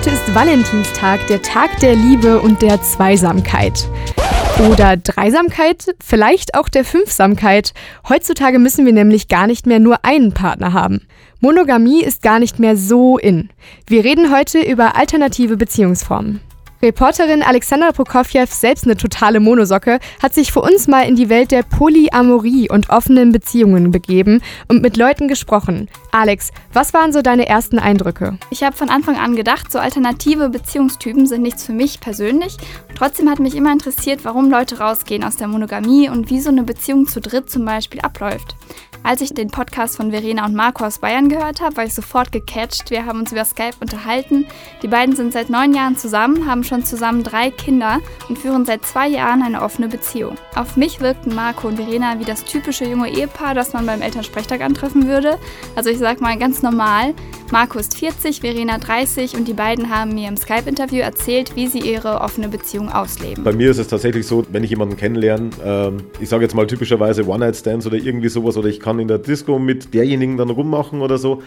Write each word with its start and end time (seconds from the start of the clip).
Heute 0.00 0.12
ist 0.12 0.34
Valentinstag, 0.34 1.26
der 1.26 1.42
Tag 1.42 1.78
der 1.80 1.94
Liebe 1.94 2.40
und 2.40 2.62
der 2.62 2.82
Zweisamkeit. 2.82 3.86
Oder 4.70 4.96
Dreisamkeit, 4.96 5.94
vielleicht 6.02 6.54
auch 6.54 6.70
der 6.70 6.86
Fünfsamkeit. 6.86 7.74
Heutzutage 8.08 8.58
müssen 8.58 8.86
wir 8.86 8.94
nämlich 8.94 9.28
gar 9.28 9.46
nicht 9.46 9.66
mehr 9.66 9.78
nur 9.78 10.02
einen 10.02 10.32
Partner 10.32 10.72
haben. 10.72 11.06
Monogamie 11.40 12.02
ist 12.02 12.22
gar 12.22 12.38
nicht 12.38 12.58
mehr 12.58 12.78
so 12.78 13.18
in. 13.18 13.50
Wir 13.88 14.02
reden 14.02 14.34
heute 14.34 14.62
über 14.62 14.96
alternative 14.96 15.58
Beziehungsformen. 15.58 16.40
Reporterin 16.82 17.42
Alexandra 17.42 17.92
Prokofjew, 17.92 18.46
selbst 18.48 18.84
eine 18.84 18.96
totale 18.96 19.38
Monosocke, 19.38 19.98
hat 20.22 20.32
sich 20.32 20.50
für 20.50 20.62
uns 20.62 20.88
mal 20.88 21.02
in 21.02 21.14
die 21.14 21.28
Welt 21.28 21.50
der 21.50 21.62
Polyamorie 21.62 22.70
und 22.70 22.88
offenen 22.88 23.32
Beziehungen 23.32 23.90
begeben 23.90 24.40
und 24.66 24.80
mit 24.80 24.96
Leuten 24.96 25.28
gesprochen. 25.28 25.90
Alex, 26.10 26.52
was 26.72 26.94
waren 26.94 27.12
so 27.12 27.20
deine 27.20 27.46
ersten 27.46 27.78
Eindrücke? 27.78 28.38
Ich 28.48 28.62
habe 28.62 28.74
von 28.74 28.88
Anfang 28.88 29.18
an 29.18 29.36
gedacht, 29.36 29.70
so 29.70 29.78
alternative 29.78 30.48
Beziehungstypen 30.48 31.26
sind 31.26 31.42
nichts 31.42 31.66
für 31.66 31.74
mich 31.74 32.00
persönlich. 32.00 32.56
Trotzdem 32.96 33.28
hat 33.28 33.40
mich 33.40 33.54
immer 33.54 33.72
interessiert, 33.72 34.24
warum 34.24 34.50
Leute 34.50 34.78
rausgehen 34.78 35.22
aus 35.22 35.36
der 35.36 35.48
Monogamie 35.48 36.08
und 36.08 36.30
wie 36.30 36.40
so 36.40 36.48
eine 36.48 36.62
Beziehung 36.62 37.06
zu 37.06 37.20
dritt 37.20 37.50
zum 37.50 37.66
Beispiel 37.66 38.00
abläuft. 38.00 38.56
Als 39.02 39.22
ich 39.22 39.32
den 39.32 39.48
Podcast 39.48 39.96
von 39.96 40.10
Verena 40.10 40.44
und 40.44 40.54
Marco 40.54 40.84
aus 40.84 40.98
Bayern 40.98 41.30
gehört 41.30 41.62
habe, 41.62 41.78
war 41.78 41.84
ich 41.84 41.94
sofort 41.94 42.32
gecatcht. 42.32 42.90
Wir 42.90 43.06
haben 43.06 43.20
uns 43.20 43.32
über 43.32 43.46
Skype 43.46 43.76
unterhalten. 43.80 44.46
Die 44.82 44.88
beiden 44.88 45.16
sind 45.16 45.32
seit 45.32 45.48
neun 45.48 45.72
Jahren 45.74 45.96
zusammen, 45.96 46.46
haben 46.46 46.64
schon 46.64 46.84
zusammen 46.84 47.22
drei 47.22 47.50
Kinder 47.50 48.00
und 48.28 48.38
führen 48.38 48.66
seit 48.66 48.84
zwei 48.84 49.08
Jahren 49.08 49.42
eine 49.42 49.62
offene 49.62 49.88
Beziehung. 49.88 50.36
Auf 50.54 50.76
mich 50.76 51.00
wirkten 51.00 51.34
Marco 51.34 51.68
und 51.68 51.76
Verena 51.76 52.20
wie 52.20 52.24
das 52.24 52.44
typische 52.44 52.84
junge 52.84 53.10
Ehepaar, 53.10 53.54
das 53.54 53.72
man 53.72 53.86
beim 53.86 54.02
Elternsprechtag 54.02 54.60
antreffen 54.60 55.08
würde. 55.08 55.38
Also 55.76 55.88
ich 55.88 55.98
sag 55.98 56.20
mal 56.20 56.36
ganz 56.36 56.62
normal. 56.62 57.14
Marco 57.50 57.80
ist 57.80 57.96
40, 57.96 58.42
Verena 58.42 58.78
30 58.78 59.34
und 59.34 59.48
die 59.48 59.54
beiden 59.54 59.90
haben 59.90 60.14
mir 60.14 60.28
im 60.28 60.36
Skype-Interview 60.36 61.00
erzählt, 61.00 61.56
wie 61.56 61.66
sie 61.66 61.80
ihre 61.80 62.20
offene 62.20 62.48
Beziehung 62.48 62.92
ausleben. 62.92 63.42
Bei 63.42 63.52
mir 63.52 63.72
ist 63.72 63.78
es 63.78 63.88
tatsächlich 63.88 64.24
so, 64.24 64.44
wenn 64.50 64.62
ich 64.62 64.70
jemanden 64.70 64.96
kennenlerne, 64.96 65.50
ähm, 65.64 65.96
ich 66.20 66.28
sage 66.28 66.44
jetzt 66.44 66.54
mal 66.54 66.68
typischerweise 66.68 67.26
One-Night-Stands 67.26 67.86
oder 67.88 67.96
irgendwie 67.96 68.28
sowas 68.28 68.56
oder 68.56 68.68
ich 68.68 68.78
kann 68.78 68.89
in 68.98 69.08
der 69.08 69.18
Disco 69.18 69.58
mit 69.58 69.94
derjenigen 69.94 70.36
dann 70.36 70.50
rummachen 70.50 71.02
oder 71.02 71.18
so, 71.18 71.42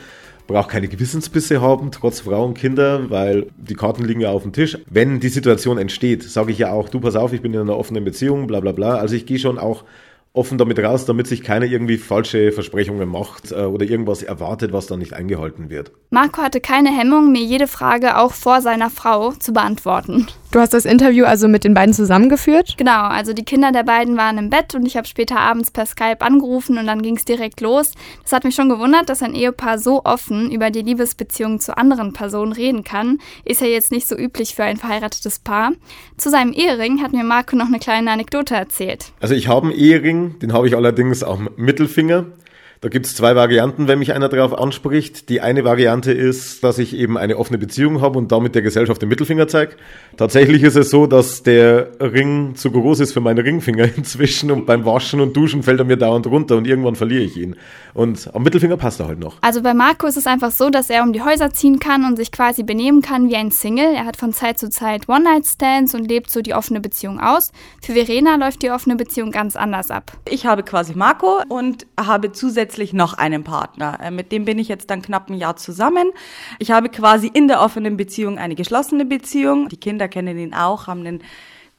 braucht 0.48 0.70
keine 0.70 0.88
Gewissensbisse 0.88 1.62
haben, 1.62 1.92
trotz 1.92 2.22
Frau 2.22 2.46
und 2.46 2.54
Kinder, 2.54 3.10
weil 3.10 3.48
die 3.58 3.76
Karten 3.76 4.06
liegen 4.06 4.22
ja 4.22 4.30
auf 4.30 4.44
dem 4.44 4.54
Tisch. 4.54 4.78
Wenn 4.90 5.20
die 5.20 5.30
Situation 5.30 5.78
entsteht, 5.78 6.24
sage 6.24 6.52
ich 6.52 6.58
ja 6.60 6.72
auch, 6.72 6.90
du 6.90 7.00
pass 7.00 7.16
auf, 7.16 7.34
ich 7.34 7.42
bin 7.42 7.54
in 7.54 7.62
einer 7.62 7.78
offenen 7.78 8.04
Beziehung, 8.04 8.48
bla 8.48 8.60
bla 8.60 8.72
bla. 8.72 8.96
Also 8.96 9.16
ich 9.16 9.26
gehe 9.26 9.40
schon 9.40 9.58
auch 9.58 9.84
offen 10.34 10.58
damit 10.58 10.80
raus, 10.80 11.06
damit 11.06 11.28
sich 11.28 11.44
keiner 11.44 11.66
irgendwie 11.66 11.98
falsche 11.98 12.52
Versprechungen 12.52 13.08
macht 13.08 13.52
äh, 13.52 13.66
oder 13.66 13.86
irgendwas 13.86 14.24
erwartet, 14.24 14.74
was 14.74 14.88
dann 14.88 15.00
nicht 15.00 15.14
eingehalten 15.14 15.70
wird. 15.70 15.92
Marco 16.10 16.42
hatte 16.42 16.60
keine 16.60 16.90
Hemmung, 16.90 17.32
mir 17.32 17.44
jede 17.44 17.68
Frage 17.68 18.18
auch 18.18 18.34
vor 18.34 18.62
seiner 18.62 18.90
Frau 18.90 19.32
zu 19.34 19.54
beantworten. 19.54 20.28
Du 20.54 20.60
hast 20.60 20.72
das 20.72 20.86
Interview 20.86 21.26
also 21.26 21.48
mit 21.48 21.64
den 21.64 21.74
beiden 21.74 21.96
zusammengeführt? 21.96 22.76
Genau, 22.78 23.06
also 23.06 23.34
die 23.34 23.44
Kinder 23.44 23.72
der 23.72 23.82
beiden 23.82 24.18
waren 24.18 24.38
im 24.38 24.52
Bett 24.52 24.76
und 24.76 24.86
ich 24.86 24.96
habe 24.96 25.08
später 25.08 25.40
abends 25.40 25.72
per 25.72 25.88
Skype 25.88 26.22
angerufen 26.22 26.78
und 26.78 26.86
dann 26.86 27.02
ging 27.02 27.18
es 27.18 27.26
direkt 27.26 27.60
los. 27.60 27.94
Das 28.22 28.34
hat 28.34 28.44
mich 28.44 28.54
schon 28.54 28.70
gewundert, 28.70 29.10
dass 29.10 29.24
ein 29.24 29.34
Ehepaar 29.34 29.80
so 29.80 30.04
offen 30.04 30.52
über 30.52 30.70
die 30.70 30.84
Liebesbeziehung 30.84 31.60
zu 31.60 31.76
anderen 31.76 32.14
Personen 32.14 32.54
reden 32.54 32.84
kann. 32.84 33.18
Ist 33.44 33.62
ja 33.62 33.68
jetzt 33.68 33.92
nicht 33.92 34.08
so 34.08 34.16
üblich 34.16 34.54
für 34.54 34.64
ein 34.64 34.78
verheiratetes 34.78 35.40
Paar. 35.40 35.72
Zu 36.18 36.30
seinem 36.30 36.54
Ehering 36.54 37.02
hat 37.02 37.14
mir 37.14 37.24
Marco 37.24 37.56
noch 37.56 37.66
eine 37.66 37.80
kleine 37.80 38.12
Anekdote 38.12 38.54
erzählt. 38.54 39.12
Also 39.22 39.34
ich 39.34 39.48
habe 39.48 39.70
einen 39.70 39.76
Ehering, 39.76 40.38
den 40.38 40.54
habe 40.54 40.68
ich 40.68 40.76
allerdings 40.76 41.24
am 41.24 41.50
Mittelfinger. 41.56 42.28
Da 42.84 42.90
gibt 42.90 43.06
es 43.06 43.16
zwei 43.16 43.34
Varianten, 43.34 43.88
wenn 43.88 44.00
mich 44.00 44.12
einer 44.14 44.28
darauf 44.28 44.60
anspricht. 44.60 45.30
Die 45.30 45.40
eine 45.40 45.64
Variante 45.64 46.12
ist, 46.12 46.66
dass 46.66 46.80
ich 46.80 46.94
eben 46.94 47.18
eine 47.18 47.38
offene 47.38 47.58
Beziehung 47.58 48.02
habe 48.02 48.20
und 48.20 48.34
damit 48.34 48.56
der 48.56 48.62
Gesellschaft 48.62 49.02
den 49.02 49.08
Mittelfinger 49.08 49.48
zeige. 49.48 49.78
Tatsächlich 50.18 50.64
ist 50.64 50.76
es 50.76 50.90
so, 50.90 51.08
dass 51.08 51.44
der 51.44 51.92
Ring 52.02 52.56
zu 52.56 52.72
groß 52.72 53.00
ist 53.00 53.14
für 53.14 53.22
meine 53.22 53.46
Ringfinger 53.46 53.88
inzwischen 53.96 54.52
und 54.52 54.66
beim 54.66 54.84
Waschen 54.84 55.22
und 55.22 55.34
Duschen 55.38 55.64
fällt 55.64 55.80
er 55.80 55.86
mir 55.86 55.96
dauernd 55.96 56.28
runter 56.28 56.58
und 56.58 56.68
irgendwann 56.68 56.98
verliere 56.98 57.24
ich 57.24 57.38
ihn. 57.38 57.56
Und 57.94 58.30
am 58.36 58.44
Mittelfinger 58.44 58.76
passt 58.76 59.00
er 59.00 59.08
halt 59.08 59.20
noch. 59.20 59.38
Also 59.40 59.62
bei 59.62 59.74
Marco 59.74 60.06
ist 60.06 60.18
es 60.18 60.28
einfach 60.28 60.52
so, 60.52 60.70
dass 60.70 60.90
er 60.90 61.04
um 61.04 61.14
die 61.14 61.22
Häuser 61.22 61.52
ziehen 61.52 61.80
kann 61.80 62.04
und 62.04 62.18
sich 62.18 62.34
quasi 62.34 62.64
benehmen 62.64 63.02
kann 63.02 63.30
wie 63.30 63.38
ein 63.38 63.52
Single. 63.52 63.94
Er 63.96 64.04
hat 64.04 64.18
von 64.18 64.34
Zeit 64.34 64.60
zu 64.60 64.70
Zeit 64.70 65.08
One-Night-Stands 65.08 65.96
und 65.96 66.10
lebt 66.10 66.30
so 66.30 66.42
die 66.42 66.54
offene 66.54 66.82
Beziehung 66.82 67.22
aus. 67.22 67.54
Für 67.82 67.94
Verena 67.94 68.36
läuft 68.36 68.62
die 68.62 68.72
offene 68.72 68.98
Beziehung 68.98 69.32
ganz 69.32 69.56
anders 69.56 69.90
ab. 69.90 70.12
Ich 70.30 70.46
habe 70.46 70.64
quasi 70.64 70.96
Marco 70.96 71.40
und 71.48 71.86
habe 71.98 72.34
zusätzlich 72.34 72.73
zusätzlich 72.74 72.94
noch 72.94 73.14
einen 73.14 73.44
Partner. 73.44 74.00
Äh, 74.02 74.12
mit 74.12 74.32
dem 74.32 74.46
bin 74.46 74.60
ich 74.60 74.68
jetzt 74.68 74.90
dann 74.90 75.02
knapp 75.02 75.30
ein 75.30 75.36
Jahr 75.36 75.56
zusammen. 75.56 76.12
Ich 76.60 76.72
habe 76.72 76.90
quasi 76.90 77.28
in 77.28 77.48
der 77.48 77.62
offenen 77.62 77.98
Beziehung 77.98 78.38
eine 78.38 78.56
geschlossene 78.56 79.06
Beziehung. 79.06 79.70
Die 79.70 79.78
Kinder 79.78 80.08
kennen 80.08 80.38
ihn 80.38 80.54
auch, 80.54 80.88
haben 80.88 81.06
eine 81.06 81.20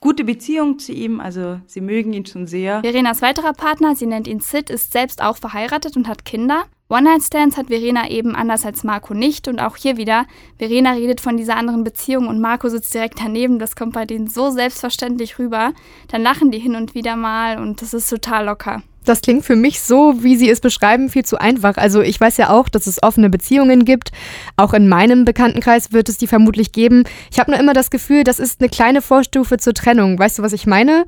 gute 0.00 0.24
Beziehung 0.24 0.78
zu 0.78 0.92
ihm, 0.92 1.18
also 1.20 1.58
sie 1.66 1.80
mögen 1.80 2.12
ihn 2.12 2.26
schon 2.26 2.46
sehr. 2.46 2.82
Verenas 2.82 3.22
weiterer 3.22 3.54
Partner, 3.54 3.96
sie 3.96 4.06
nennt 4.06 4.28
ihn 4.28 4.40
Sid, 4.40 4.70
ist 4.70 4.92
selbst 4.92 5.22
auch 5.22 5.36
verheiratet 5.36 5.96
und 5.96 6.06
hat 6.08 6.24
Kinder. 6.24 6.64
One-Night-Stands 6.90 7.56
hat 7.56 7.68
Verena 7.68 8.10
eben 8.10 8.36
anders 8.36 8.66
als 8.66 8.84
Marco 8.84 9.14
nicht 9.14 9.48
und 9.48 9.58
auch 9.58 9.76
hier 9.76 9.96
wieder, 9.96 10.26
Verena 10.58 10.92
redet 10.92 11.22
von 11.22 11.38
dieser 11.38 11.56
anderen 11.56 11.82
Beziehung 11.82 12.28
und 12.28 12.40
Marco 12.40 12.68
sitzt 12.68 12.92
direkt 12.92 13.18
daneben, 13.18 13.58
das 13.58 13.74
kommt 13.74 13.94
bei 13.94 14.04
denen 14.04 14.28
so 14.28 14.50
selbstverständlich 14.50 15.38
rüber. 15.38 15.72
Dann 16.08 16.22
lachen 16.22 16.50
die 16.50 16.58
hin 16.58 16.76
und 16.76 16.94
wieder 16.94 17.16
mal 17.16 17.58
und 17.58 17.80
das 17.80 17.94
ist 17.94 18.10
total 18.10 18.44
locker. 18.44 18.82
Das 19.04 19.20
klingt 19.20 19.44
für 19.44 19.56
mich 19.56 19.80
so, 19.80 20.22
wie 20.22 20.36
Sie 20.36 20.50
es 20.50 20.60
beschreiben, 20.60 21.08
viel 21.08 21.24
zu 21.24 21.38
einfach. 21.38 21.76
Also 21.76 22.00
ich 22.00 22.20
weiß 22.20 22.36
ja 22.38 22.50
auch, 22.50 22.68
dass 22.68 22.86
es 22.86 23.02
offene 23.02 23.30
Beziehungen 23.30 23.84
gibt. 23.84 24.10
Auch 24.56 24.72
in 24.72 24.88
meinem 24.88 25.24
Bekanntenkreis 25.24 25.92
wird 25.92 26.08
es 26.08 26.18
die 26.18 26.26
vermutlich 26.26 26.72
geben. 26.72 27.04
Ich 27.30 27.38
habe 27.38 27.50
nur 27.50 27.60
immer 27.60 27.74
das 27.74 27.90
Gefühl, 27.90 28.24
das 28.24 28.38
ist 28.38 28.60
eine 28.60 28.70
kleine 28.70 29.02
Vorstufe 29.02 29.58
zur 29.58 29.74
Trennung. 29.74 30.18
Weißt 30.18 30.38
du, 30.38 30.42
was 30.42 30.52
ich 30.52 30.66
meine? 30.66 31.04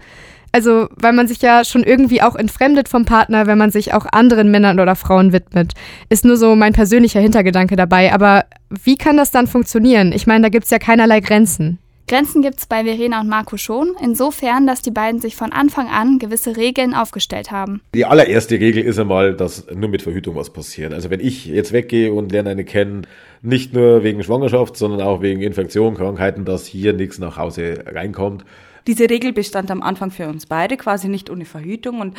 Also, 0.52 0.88
weil 0.96 1.12
man 1.12 1.28
sich 1.28 1.42
ja 1.42 1.64
schon 1.64 1.82
irgendwie 1.82 2.22
auch 2.22 2.34
entfremdet 2.34 2.88
vom 2.88 3.04
Partner, 3.04 3.46
wenn 3.46 3.58
man 3.58 3.70
sich 3.70 3.92
auch 3.92 4.06
anderen 4.10 4.50
Männern 4.50 4.80
oder 4.80 4.96
Frauen 4.96 5.32
widmet. 5.32 5.72
Ist 6.08 6.24
nur 6.24 6.36
so 6.36 6.56
mein 6.56 6.72
persönlicher 6.72 7.20
Hintergedanke 7.20 7.76
dabei. 7.76 8.12
Aber 8.14 8.44
wie 8.70 8.96
kann 8.96 9.16
das 9.16 9.30
dann 9.30 9.48
funktionieren? 9.48 10.12
Ich 10.12 10.26
meine, 10.26 10.42
da 10.42 10.48
gibt 10.48 10.64
es 10.64 10.70
ja 10.70 10.78
keinerlei 10.78 11.20
Grenzen. 11.20 11.78
Grenzen 12.08 12.40
gibt 12.40 12.60
es 12.60 12.66
bei 12.66 12.84
Verena 12.84 13.20
und 13.20 13.28
Marco 13.28 13.56
schon, 13.56 13.96
insofern, 14.00 14.66
dass 14.66 14.80
die 14.80 14.92
beiden 14.92 15.20
sich 15.20 15.34
von 15.34 15.50
Anfang 15.50 15.88
an 15.88 16.20
gewisse 16.20 16.56
Regeln 16.56 16.94
aufgestellt 16.94 17.50
haben. 17.50 17.80
Die 17.94 18.04
allererste 18.04 18.60
Regel 18.60 18.84
ist 18.84 18.98
einmal, 19.00 19.34
dass 19.34 19.66
nur 19.74 19.88
mit 19.88 20.02
Verhütung 20.02 20.36
was 20.36 20.50
passiert. 20.50 20.94
Also 20.94 21.10
wenn 21.10 21.18
ich 21.18 21.46
jetzt 21.46 21.72
weggehe 21.72 22.12
und 22.12 22.30
lerne 22.30 22.50
eine 22.50 22.64
kennen, 22.64 23.08
nicht 23.42 23.74
nur 23.74 24.04
wegen 24.04 24.22
Schwangerschaft, 24.22 24.76
sondern 24.76 25.00
auch 25.00 25.20
wegen 25.20 25.40
Infektion, 25.42 25.96
Krankheiten, 25.96 26.44
dass 26.44 26.64
hier 26.64 26.92
nichts 26.92 27.18
nach 27.18 27.36
Hause 27.36 27.82
reinkommt 27.86 28.44
diese 28.86 29.10
Regel 29.10 29.32
bestand 29.32 29.70
am 29.70 29.82
Anfang 29.82 30.10
für 30.10 30.28
uns 30.28 30.46
beide 30.46 30.76
quasi 30.76 31.08
nicht 31.08 31.28
ohne 31.28 31.44
Verhütung 31.44 32.00
und 32.00 32.16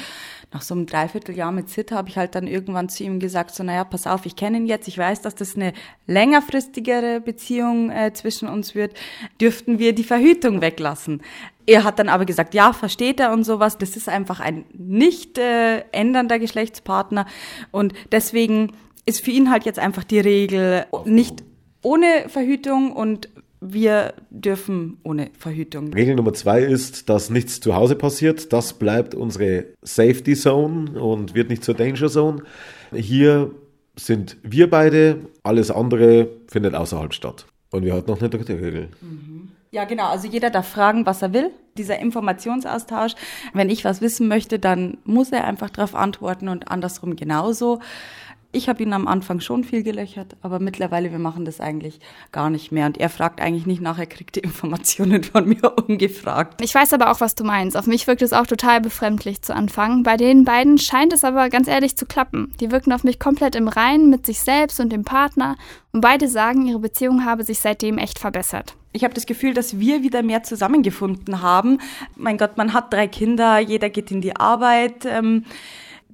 nach 0.54 0.62
so 0.62 0.74
einem 0.74 0.86
Dreivierteljahr 0.86 1.52
mit 1.52 1.70
Sid 1.70 1.92
habe 1.92 2.10
ich 2.10 2.18
halt 2.18 2.34
dann 2.36 2.48
irgendwann 2.48 2.88
zu 2.88 3.04
ihm 3.04 3.20
gesagt, 3.20 3.54
so 3.54 3.64
naja, 3.64 3.84
pass 3.84 4.08
auf, 4.08 4.26
ich 4.26 4.36
kenne 4.36 4.58
ihn 4.58 4.66
jetzt, 4.66 4.88
ich 4.88 4.98
weiß, 4.98 5.22
dass 5.22 5.36
das 5.36 5.56
eine 5.56 5.74
längerfristigere 6.06 7.20
Beziehung 7.20 7.90
äh, 7.90 8.14
zwischen 8.14 8.48
uns 8.48 8.74
wird, 8.74 8.94
dürften 9.42 9.78
wir 9.78 9.94
die 9.94 10.06
Verhütung 10.06 10.62
weglassen. 10.62 11.22
Er 11.66 11.84
hat 11.84 12.00
dann 12.00 12.08
aber 12.08 12.26
gesagt, 12.26 12.54
ja, 12.54 12.72
versteht 12.72 13.20
er 13.20 13.34
und 13.34 13.44
sowas, 13.44 13.78
das 13.78 13.98
ist 13.98 14.08
einfach 14.08 14.40
ein 14.40 14.64
nicht 14.72 15.38
äh, 15.38 15.80
ändernder 15.92 16.40
Geschlechtspartner 16.40 17.26
und 17.72 17.94
deswegen 18.14 18.72
ist 19.06 19.24
für 19.24 19.32
ihn 19.32 19.52
halt 19.52 19.66
jetzt 19.66 19.80
einfach 19.80 20.06
die 20.06 20.20
Regel 20.20 20.86
nicht 21.06 21.44
ohne 21.82 22.30
Verhütung 22.30 22.94
und 22.94 23.30
wir 23.60 24.14
dürfen 24.30 24.98
ohne 25.04 25.32
Verhütung. 25.38 25.94
Regel 25.94 26.16
Nummer 26.16 26.34
zwei 26.34 26.62
ist, 26.62 27.10
dass 27.10 27.30
nichts 27.30 27.60
zu 27.60 27.76
Hause 27.76 27.96
passiert. 27.96 28.54
Das 28.54 28.74
bleibt 28.74 29.16
unsere 29.16 29.66
Safety 29.82 30.36
Zone 30.36 31.02
und 31.02 31.34
wird 31.34 31.50
nicht 31.50 31.64
zur 31.64 31.74
Danger 31.74 32.08
Zone. 32.08 32.44
Hier 32.94 33.52
sind 33.96 34.38
wir 34.44 34.70
beide, 34.70 35.22
alles 35.44 35.72
andere 35.72 36.30
findet 36.48 36.76
außerhalb 36.76 37.14
statt. 37.14 37.46
Und 37.72 37.84
wir 37.84 37.94
hatten 37.94 38.10
noch 38.10 38.20
eine 38.20 38.30
dritte 38.30 38.54
Regel. 38.54 38.90
Mhm. 39.02 39.50
Ja, 39.72 39.84
genau. 39.84 40.08
Also 40.08 40.28
jeder 40.28 40.50
darf 40.50 40.68
fragen, 40.68 41.06
was 41.06 41.22
er 41.22 41.34
will. 41.34 41.52
Dieser 41.78 42.00
Informationsaustausch. 42.00 43.14
Wenn 43.54 43.70
ich 43.70 43.84
was 43.84 44.02
wissen 44.02 44.28
möchte, 44.28 44.60
dann 44.60 44.98
muss 45.04 45.32
er 45.32 45.44
einfach 45.44 45.70
darauf 45.70 45.94
antworten 45.94 46.48
und 46.48 46.72
andersrum 46.72 47.16
genauso. 47.16 47.80
Ich 48.54 48.70
habe 48.70 48.82
ihn 48.82 48.94
am 48.94 49.08
Anfang 49.08 49.42
schon 49.42 49.66
viel 49.66 49.84
gelöchert, 49.84 50.38
aber 50.42 50.60
mittlerweile, 50.60 51.12
wir 51.12 51.20
machen 51.20 51.44
das 51.44 51.60
eigentlich 51.60 52.00
gar 52.32 52.50
nicht 52.50 52.72
mehr. 52.72 52.86
Und 52.86 52.98
er 52.98 53.10
fragt 53.10 53.42
eigentlich 53.42 53.66
nicht 53.66 53.82
nach, 53.82 54.00
er 54.00 54.06
kriegt 54.06 54.38
die 54.38 54.40
Informationen 54.40 55.24
von 55.24 55.48
mir 55.48 55.74
ungefragt. 55.88 56.62
Ich 56.62 56.74
weiß 56.74 56.94
aber 56.94 57.12
auch, 57.12 57.20
was 57.20 57.36
du 57.36 57.44
meinst. 57.44 57.76
Auf 57.76 57.88
mich 57.88 58.08
wirkt 58.08 58.22
es 58.22 58.32
auch 58.32 58.48
total 58.48 58.80
befremdlich 58.80 59.42
zu 59.42 59.54
Anfang. 59.54 60.04
Bei 60.04 60.16
den 60.16 60.46
beiden 60.46 60.78
scheint 60.78 61.12
es 61.12 61.26
aber 61.26 61.50
ganz 61.50 61.68
ehrlich 61.68 61.98
zu 61.98 62.06
klappen. 62.06 62.54
Die 62.62 62.72
wirken 62.72 62.94
auf 62.94 63.04
mich 63.04 63.20
komplett 63.20 63.56
im 63.56 63.68
Reinen 63.68 64.10
mit 64.10 64.26
sich 64.26 64.40
selbst 64.40 64.80
und 64.80 64.92
dem 64.92 65.04
Partner. 65.04 65.58
Und 65.92 66.02
beide 66.02 66.30
sagen, 66.30 66.68
ihre 66.68 66.80
Beziehung 66.80 67.26
habe 67.26 67.44
sich 67.44 67.60
seitdem 67.60 67.98
echt 67.98 68.18
verbessert. 68.18 68.76
Ich 68.94 69.04
habe 69.04 69.14
das 69.14 69.26
Gefühl, 69.26 69.54
dass 69.54 69.80
wir 69.80 70.04
wieder 70.04 70.24
mehr 70.24 70.44
zusammengefunden 70.44 71.42
haben. 71.42 71.80
Mein 72.16 72.38
Gott, 72.38 72.58
man 72.58 72.74
hat 72.74 72.94
drei 72.94 73.08
Kinder, 73.08 73.60
jeder 73.60 73.90
geht 73.90 74.10
in 74.10 74.22
die 74.22 74.36
Arbeit. 74.36 75.06
Ähm, 75.06 75.44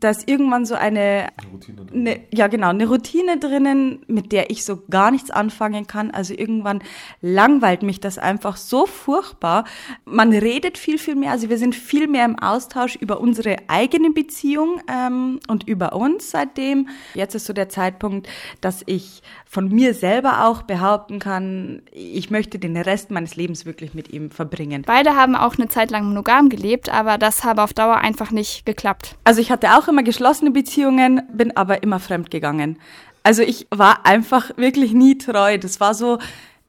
da 0.04 0.10
ist 0.10 0.28
irgendwann 0.28 0.66
so 0.66 0.76
eine, 0.76 1.28
Routine 1.52 1.86
drin. 1.86 2.08
eine, 2.08 2.20
ja 2.34 2.48
genau, 2.48 2.70
eine 2.70 2.88
Routine 2.88 3.38
drinnen, 3.38 4.04
mit 4.08 4.32
der 4.32 4.50
ich 4.50 4.66
so 4.66 4.84
gar 4.90 5.12
nichts 5.12 5.32
anfangen 5.32 5.88
kann. 5.88 6.12
Also 6.12 6.34
irgendwann 6.34 6.82
langweilt 7.22 7.84
mich 7.84 8.00
das 8.02 8.18
einfach 8.18 8.58
so 8.58 8.86
furchtbar. 8.86 9.64
Man 10.06 10.34
redet 10.34 10.78
viel, 10.78 10.98
viel 10.98 11.16
mehr, 11.16 11.32
also 11.32 11.50
wir 11.50 11.58
sind 11.58 11.76
viel 11.76 12.08
mehr 12.08 12.26
im 12.26 12.38
Austausch 12.38 12.96
über 12.98 13.22
unsere 13.22 13.58
eigene 13.68 14.12
Beziehung 14.12 14.82
ähm, 14.92 15.40
und 15.48 15.68
über 15.68 15.94
uns 15.94 16.32
seitdem. 16.32 16.90
Jetzt 17.14 17.36
ist 17.36 17.46
so 17.46 17.54
der 17.54 17.70
Zeitpunkt, 17.70 18.28
dass 18.60 18.84
ich 18.86 19.22
von 19.46 19.70
mir 19.70 19.94
selber 19.94 20.46
auch 20.48 20.64
behaupten 20.64 21.20
kann, 21.20 21.84
ich 21.92 22.32
möchte 22.32 22.58
den 22.58 22.76
Rest 22.76 23.12
meines 23.12 23.36
Lebens 23.36 23.68
wirklich 23.68 23.94
mit 23.94 24.12
ihm 24.12 24.32
verbringen. 24.32 24.82
Beide 24.86 25.16
haben 25.16 25.36
auch 25.36 25.56
eine 25.56 25.70
Zeit 25.70 25.92
lang 25.92 26.06
monogam 26.06 26.50
gelebt, 26.50 26.90
aber 26.90 27.20
das 27.20 27.44
habe 27.44 27.62
auf 27.62 27.72
Dauer 27.72 27.98
einfach 27.98 28.32
nicht 28.32 28.66
geklappt. 28.66 29.16
Also 29.24 29.42
ich 29.42 29.52
hatte 29.52 29.78
auch 29.78 29.88
immer 29.94 30.04
geschlossene 30.04 30.52
Beziehungen, 30.52 31.22
bin 31.32 31.56
aber 31.56 31.84
immer 31.84 32.00
fremd 32.00 32.32
gegangen. 32.32 32.80
Also 33.24 33.42
ich 33.42 33.68
war 33.72 34.06
einfach 34.06 34.52
wirklich 34.58 34.94
nie 34.94 35.18
treu. 35.18 35.58
Das 35.58 35.80
war 35.80 35.94
so, 35.94 36.20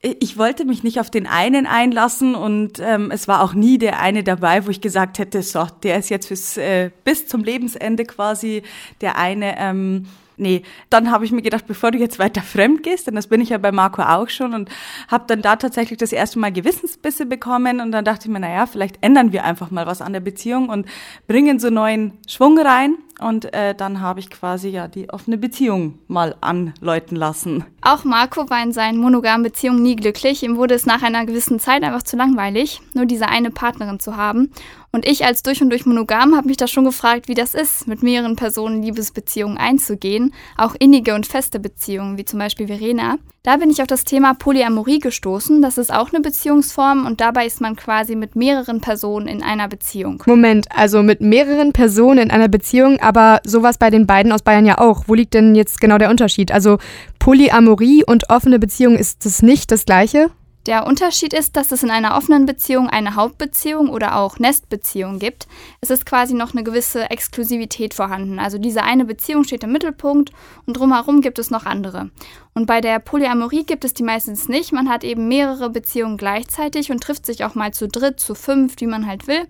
ich 0.02 0.36
wollte 0.36 0.66
mich 0.66 0.84
nicht 0.84 1.00
auf 1.00 1.10
den 1.10 1.26
einen 1.26 1.66
einlassen 1.66 2.34
und 2.34 2.78
ähm, 2.78 3.10
es 3.10 3.26
war 3.26 3.42
auch 3.42 3.54
nie 3.54 3.78
der 3.78 4.00
eine 4.00 4.22
dabei, 4.22 4.66
wo 4.66 4.70
ich 4.70 4.80
gesagt 4.80 5.18
hätte, 5.18 5.42
so, 5.42 5.66
der 5.82 5.98
ist 5.98 6.10
jetzt 6.10 6.28
bis, 6.28 6.56
äh, 6.58 6.90
bis 7.04 7.26
zum 7.26 7.42
Lebensende 7.42 8.04
quasi 8.04 8.62
der 9.00 9.16
eine. 9.16 9.58
Ähm, 9.58 10.06
Nee, 10.36 10.62
dann 10.90 11.12
habe 11.12 11.24
ich 11.24 11.30
mir 11.30 11.42
gedacht, 11.42 11.66
bevor 11.68 11.92
du 11.92 11.98
jetzt 11.98 12.18
weiter 12.18 12.42
fremd 12.42 12.82
gehst, 12.82 13.06
denn 13.06 13.14
das 13.14 13.28
bin 13.28 13.40
ich 13.40 13.50
ja 13.50 13.58
bei 13.58 13.70
Marco 13.70 14.02
auch 14.02 14.28
schon 14.28 14.52
und 14.52 14.68
habe 15.06 15.24
dann 15.28 15.42
da 15.42 15.54
tatsächlich 15.54 15.98
das 15.98 16.10
erste 16.10 16.40
Mal 16.40 16.50
Gewissensbisse 16.50 17.24
bekommen 17.24 17.80
und 17.80 17.92
dann 17.92 18.04
dachte 18.04 18.26
ich 18.26 18.32
mir, 18.32 18.40
naja, 18.40 18.66
vielleicht 18.66 18.98
ändern 19.00 19.32
wir 19.32 19.44
einfach 19.44 19.70
mal 19.70 19.86
was 19.86 20.02
an 20.02 20.12
der 20.12 20.20
Beziehung 20.20 20.70
und 20.70 20.86
bringen 21.28 21.60
so 21.60 21.70
neuen 21.70 22.18
Schwung 22.26 22.58
rein 22.58 22.96
und 23.24 23.54
äh, 23.54 23.74
dann 23.74 24.02
habe 24.02 24.20
ich 24.20 24.28
quasi 24.28 24.68
ja 24.68 24.86
die 24.86 25.08
offene 25.08 25.38
Beziehung 25.38 25.98
mal 26.08 26.36
anläuten 26.42 27.16
lassen. 27.16 27.64
Auch 27.80 28.04
Marco 28.04 28.50
war 28.50 28.62
in 28.62 28.72
seinen 28.72 28.98
monogamen 28.98 29.42
Beziehungen 29.42 29.82
nie 29.82 29.96
glücklich. 29.96 30.42
Ihm 30.42 30.56
wurde 30.56 30.74
es 30.74 30.84
nach 30.84 31.02
einer 31.02 31.24
gewissen 31.24 31.58
Zeit 31.58 31.82
einfach 31.82 32.02
zu 32.02 32.16
langweilig, 32.16 32.82
nur 32.92 33.06
diese 33.06 33.28
eine 33.28 33.50
Partnerin 33.50 33.98
zu 33.98 34.16
haben. 34.16 34.50
Und 34.92 35.06
ich 35.06 35.24
als 35.24 35.42
durch 35.42 35.60
und 35.60 35.70
durch 35.70 35.86
monogam 35.86 36.36
habe 36.36 36.46
mich 36.46 36.56
da 36.56 36.68
schon 36.68 36.84
gefragt, 36.84 37.26
wie 37.26 37.34
das 37.34 37.54
ist, 37.54 37.88
mit 37.88 38.02
mehreren 38.02 38.36
Personen 38.36 38.82
Liebesbeziehungen 38.82 39.58
einzugehen, 39.58 40.32
auch 40.56 40.76
innige 40.78 41.14
und 41.14 41.26
feste 41.26 41.58
Beziehungen, 41.58 42.16
wie 42.16 42.24
zum 42.24 42.38
Beispiel 42.38 42.68
Verena. 42.68 43.16
Da 43.42 43.58
bin 43.58 43.68
ich 43.68 43.82
auf 43.82 43.86
das 43.86 44.04
Thema 44.04 44.32
Polyamorie 44.32 45.00
gestoßen. 45.00 45.60
Das 45.60 45.76
ist 45.76 45.92
auch 45.92 46.12
eine 46.12 46.22
Beziehungsform 46.22 47.04
und 47.04 47.20
dabei 47.20 47.44
ist 47.44 47.60
man 47.60 47.76
quasi 47.76 48.16
mit 48.16 48.36
mehreren 48.36 48.80
Personen 48.80 49.26
in 49.26 49.42
einer 49.42 49.68
Beziehung. 49.68 50.22
Moment, 50.24 50.66
also 50.74 51.02
mit 51.02 51.20
mehreren 51.20 51.72
Personen 51.74 52.20
in 52.20 52.30
einer 52.30 52.48
Beziehung, 52.48 53.00
aber 53.00 53.13
sowas 53.44 53.78
bei 53.78 53.90
den 53.90 54.06
beiden 54.06 54.32
aus 54.32 54.42
Bayern 54.42 54.66
ja 54.66 54.78
auch. 54.78 55.04
Wo 55.06 55.14
liegt 55.14 55.34
denn 55.34 55.54
jetzt 55.54 55.80
genau 55.80 55.98
der 55.98 56.10
Unterschied? 56.10 56.52
Also 56.52 56.78
Polyamorie 57.18 58.04
und 58.04 58.30
offene 58.30 58.58
Beziehung 58.58 58.96
ist 58.96 59.24
das 59.24 59.42
nicht 59.42 59.70
das 59.70 59.86
gleiche? 59.86 60.30
Der 60.66 60.86
Unterschied 60.86 61.34
ist, 61.34 61.56
dass 61.56 61.72
es 61.72 61.82
in 61.82 61.90
einer 61.90 62.16
offenen 62.16 62.46
Beziehung 62.46 62.88
eine 62.88 63.16
Hauptbeziehung 63.16 63.90
oder 63.90 64.16
auch 64.16 64.38
Nestbeziehung 64.38 65.18
gibt. 65.18 65.46
Es 65.82 65.90
ist 65.90 66.06
quasi 66.06 66.32
noch 66.32 66.54
eine 66.54 66.64
gewisse 66.64 67.10
Exklusivität 67.10 67.92
vorhanden. 67.92 68.38
Also 68.38 68.56
diese 68.56 68.82
eine 68.82 69.04
Beziehung 69.04 69.44
steht 69.44 69.62
im 69.62 69.72
Mittelpunkt 69.72 70.32
und 70.64 70.78
drumherum 70.78 71.20
gibt 71.20 71.38
es 71.38 71.50
noch 71.50 71.66
andere. 71.66 72.10
Und 72.54 72.64
bei 72.64 72.80
der 72.80 72.98
Polyamorie 72.98 73.64
gibt 73.64 73.84
es 73.84 73.92
die 73.92 74.04
meistens 74.04 74.48
nicht. 74.48 74.72
Man 74.72 74.88
hat 74.88 75.04
eben 75.04 75.28
mehrere 75.28 75.68
Beziehungen 75.68 76.16
gleichzeitig 76.16 76.90
und 76.90 77.02
trifft 77.02 77.26
sich 77.26 77.44
auch 77.44 77.54
mal 77.54 77.74
zu 77.74 77.86
dritt, 77.86 78.18
zu 78.18 78.34
fünf, 78.34 78.80
wie 78.80 78.86
man 78.86 79.06
halt 79.06 79.26
will. 79.26 79.46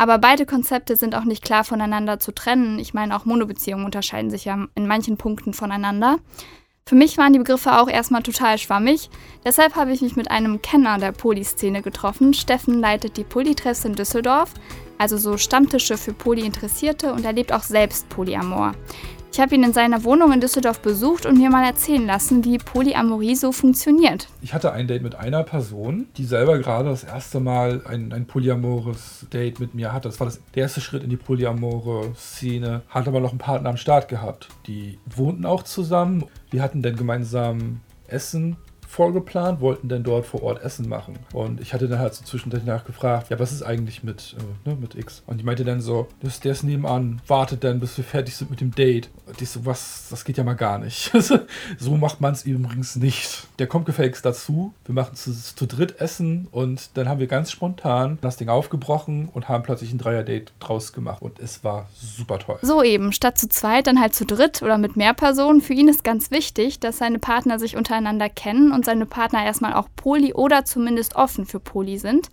Aber 0.00 0.18
beide 0.18 0.46
Konzepte 0.46 0.94
sind 0.94 1.16
auch 1.16 1.24
nicht 1.24 1.44
klar 1.44 1.64
voneinander 1.64 2.20
zu 2.20 2.32
trennen. 2.32 2.78
Ich 2.78 2.94
meine, 2.94 3.16
auch 3.16 3.24
Monobeziehungen 3.24 3.84
unterscheiden 3.84 4.30
sich 4.30 4.44
ja 4.44 4.66
in 4.76 4.86
manchen 4.86 5.16
Punkten 5.16 5.52
voneinander. 5.52 6.18
Für 6.88 6.94
mich 6.94 7.18
waren 7.18 7.32
die 7.32 7.40
Begriffe 7.40 7.78
auch 7.78 7.88
erstmal 7.88 8.22
total 8.22 8.56
schwammig. 8.56 9.10
Deshalb 9.44 9.74
habe 9.74 9.92
ich 9.92 10.00
mich 10.00 10.16
mit 10.16 10.30
einem 10.30 10.62
Kenner 10.62 10.98
der 10.98 11.12
Polyszene 11.12 11.82
getroffen. 11.82 12.32
Steffen 12.32 12.80
leitet 12.80 13.16
die 13.16 13.24
Polytreffs 13.24 13.84
in 13.84 13.94
Düsseldorf, 13.94 14.54
also 14.96 15.18
so 15.18 15.36
Stammtische 15.36 15.98
für 15.98 16.14
Polyinteressierte 16.14 17.12
und 17.12 17.26
er 17.26 17.34
lebt 17.34 17.52
auch 17.52 17.64
selbst 17.64 18.08
Polyamor. 18.08 18.72
Ich 19.30 19.40
habe 19.40 19.54
ihn 19.54 19.62
in 19.62 19.72
seiner 19.72 20.02
Wohnung 20.04 20.32
in 20.32 20.40
Düsseldorf 20.40 20.80
besucht 20.80 21.26
und 21.26 21.38
mir 21.38 21.50
mal 21.50 21.64
erzählen 21.64 22.04
lassen, 22.04 22.44
wie 22.44 22.58
Polyamorie 22.58 23.36
so 23.36 23.52
funktioniert. 23.52 24.26
Ich 24.40 24.54
hatte 24.54 24.72
ein 24.72 24.88
Date 24.88 25.02
mit 25.02 25.14
einer 25.14 25.44
Person, 25.44 26.08
die 26.16 26.24
selber 26.24 26.58
gerade 26.58 26.88
das 26.88 27.04
erste 27.04 27.38
Mal 27.38 27.82
ein, 27.86 28.12
ein 28.12 28.26
polyamores 28.26 29.26
Date 29.32 29.60
mit 29.60 29.74
mir 29.74 29.92
hatte. 29.92 30.08
Das 30.08 30.18
war 30.18 30.26
das, 30.26 30.40
der 30.54 30.62
erste 30.62 30.80
Schritt 30.80 31.04
in 31.04 31.10
die 31.10 31.16
polyamore 31.16 32.14
Szene. 32.16 32.82
Hat 32.88 33.06
aber 33.06 33.20
noch 33.20 33.30
einen 33.30 33.38
Partner 33.38 33.70
am 33.70 33.76
Start 33.76 34.08
gehabt. 34.08 34.48
Die 34.66 34.98
wohnten 35.06 35.46
auch 35.46 35.62
zusammen. 35.62 36.24
Wir 36.50 36.62
hatten 36.62 36.82
dann 36.82 36.96
gemeinsam 36.96 37.80
Essen 38.08 38.56
vorgeplant, 38.88 39.60
wollten 39.60 39.88
dann 39.88 40.02
dort 40.02 40.24
vor 40.24 40.42
Ort 40.42 40.62
Essen 40.64 40.88
machen. 40.88 41.18
Und 41.34 41.60
ich 41.60 41.74
hatte 41.74 41.88
dann 41.88 41.98
halt 41.98 42.14
so 42.14 42.24
zwischendurch 42.24 42.64
nachgefragt, 42.64 43.28
ja, 43.28 43.38
was 43.38 43.52
ist 43.52 43.62
eigentlich 43.62 44.02
mit, 44.02 44.34
äh, 44.38 44.70
ne, 44.70 44.76
mit 44.76 44.94
X? 44.94 45.22
Und 45.26 45.38
die 45.38 45.44
meinte 45.44 45.64
dann 45.64 45.82
so, 45.82 46.08
das, 46.22 46.40
der 46.40 46.52
ist 46.52 46.64
nebenan, 46.64 47.20
wartet 47.26 47.62
dann, 47.64 47.80
bis 47.80 47.96
wir 47.98 48.04
fertig 48.04 48.34
sind 48.34 48.50
mit 48.50 48.62
dem 48.62 48.74
Date. 48.74 49.10
Und 49.26 49.40
ich 49.42 49.50
so, 49.50 49.66
was, 49.66 50.06
das 50.08 50.24
geht 50.24 50.38
ja 50.38 50.44
mal 50.44 50.54
gar 50.54 50.78
nicht. 50.78 51.12
so 51.78 51.96
macht 51.96 52.22
man 52.22 52.32
es 52.32 52.46
übrigens 52.46 52.96
nicht. 52.96 53.46
Der 53.58 53.66
kommt 53.66 53.84
gefälligst 53.84 54.24
dazu, 54.24 54.72
wir 54.86 54.94
machen 54.94 55.14
zu, 55.14 55.32
zu 55.32 55.66
dritt 55.66 56.00
Essen 56.00 56.48
und 56.50 56.96
dann 56.96 57.08
haben 57.08 57.20
wir 57.20 57.26
ganz 57.26 57.50
spontan 57.50 58.16
das 58.22 58.38
Ding 58.38 58.48
aufgebrochen 58.48 59.28
und 59.32 59.50
haben 59.50 59.62
plötzlich 59.64 59.92
ein 59.92 59.98
Dreier-Date 59.98 60.52
draus 60.60 60.94
gemacht. 60.94 61.20
Und 61.20 61.38
es 61.40 61.62
war 61.62 61.88
super 61.94 62.38
toll. 62.38 62.58
So 62.62 62.82
eben, 62.82 63.12
statt 63.12 63.36
zu 63.36 63.48
zweit, 63.50 63.86
dann 63.86 64.00
halt 64.00 64.14
zu 64.14 64.24
dritt 64.24 64.62
oder 64.62 64.78
mit 64.78 64.96
mehr 64.96 65.12
Personen. 65.12 65.60
Für 65.60 65.74
ihn 65.74 65.88
ist 65.88 66.04
ganz 66.04 66.30
wichtig, 66.30 66.80
dass 66.80 66.98
seine 66.98 67.18
Partner 67.18 67.58
sich 67.58 67.76
untereinander 67.76 68.30
kennen 68.30 68.72
und 68.72 68.77
seine 68.84 69.06
Partner 69.06 69.44
erstmal 69.44 69.74
auch 69.74 69.88
poly 69.96 70.32
oder 70.34 70.64
zumindest 70.64 71.16
offen 71.16 71.46
für 71.46 71.60
poly 71.60 71.98
sind. 71.98 72.28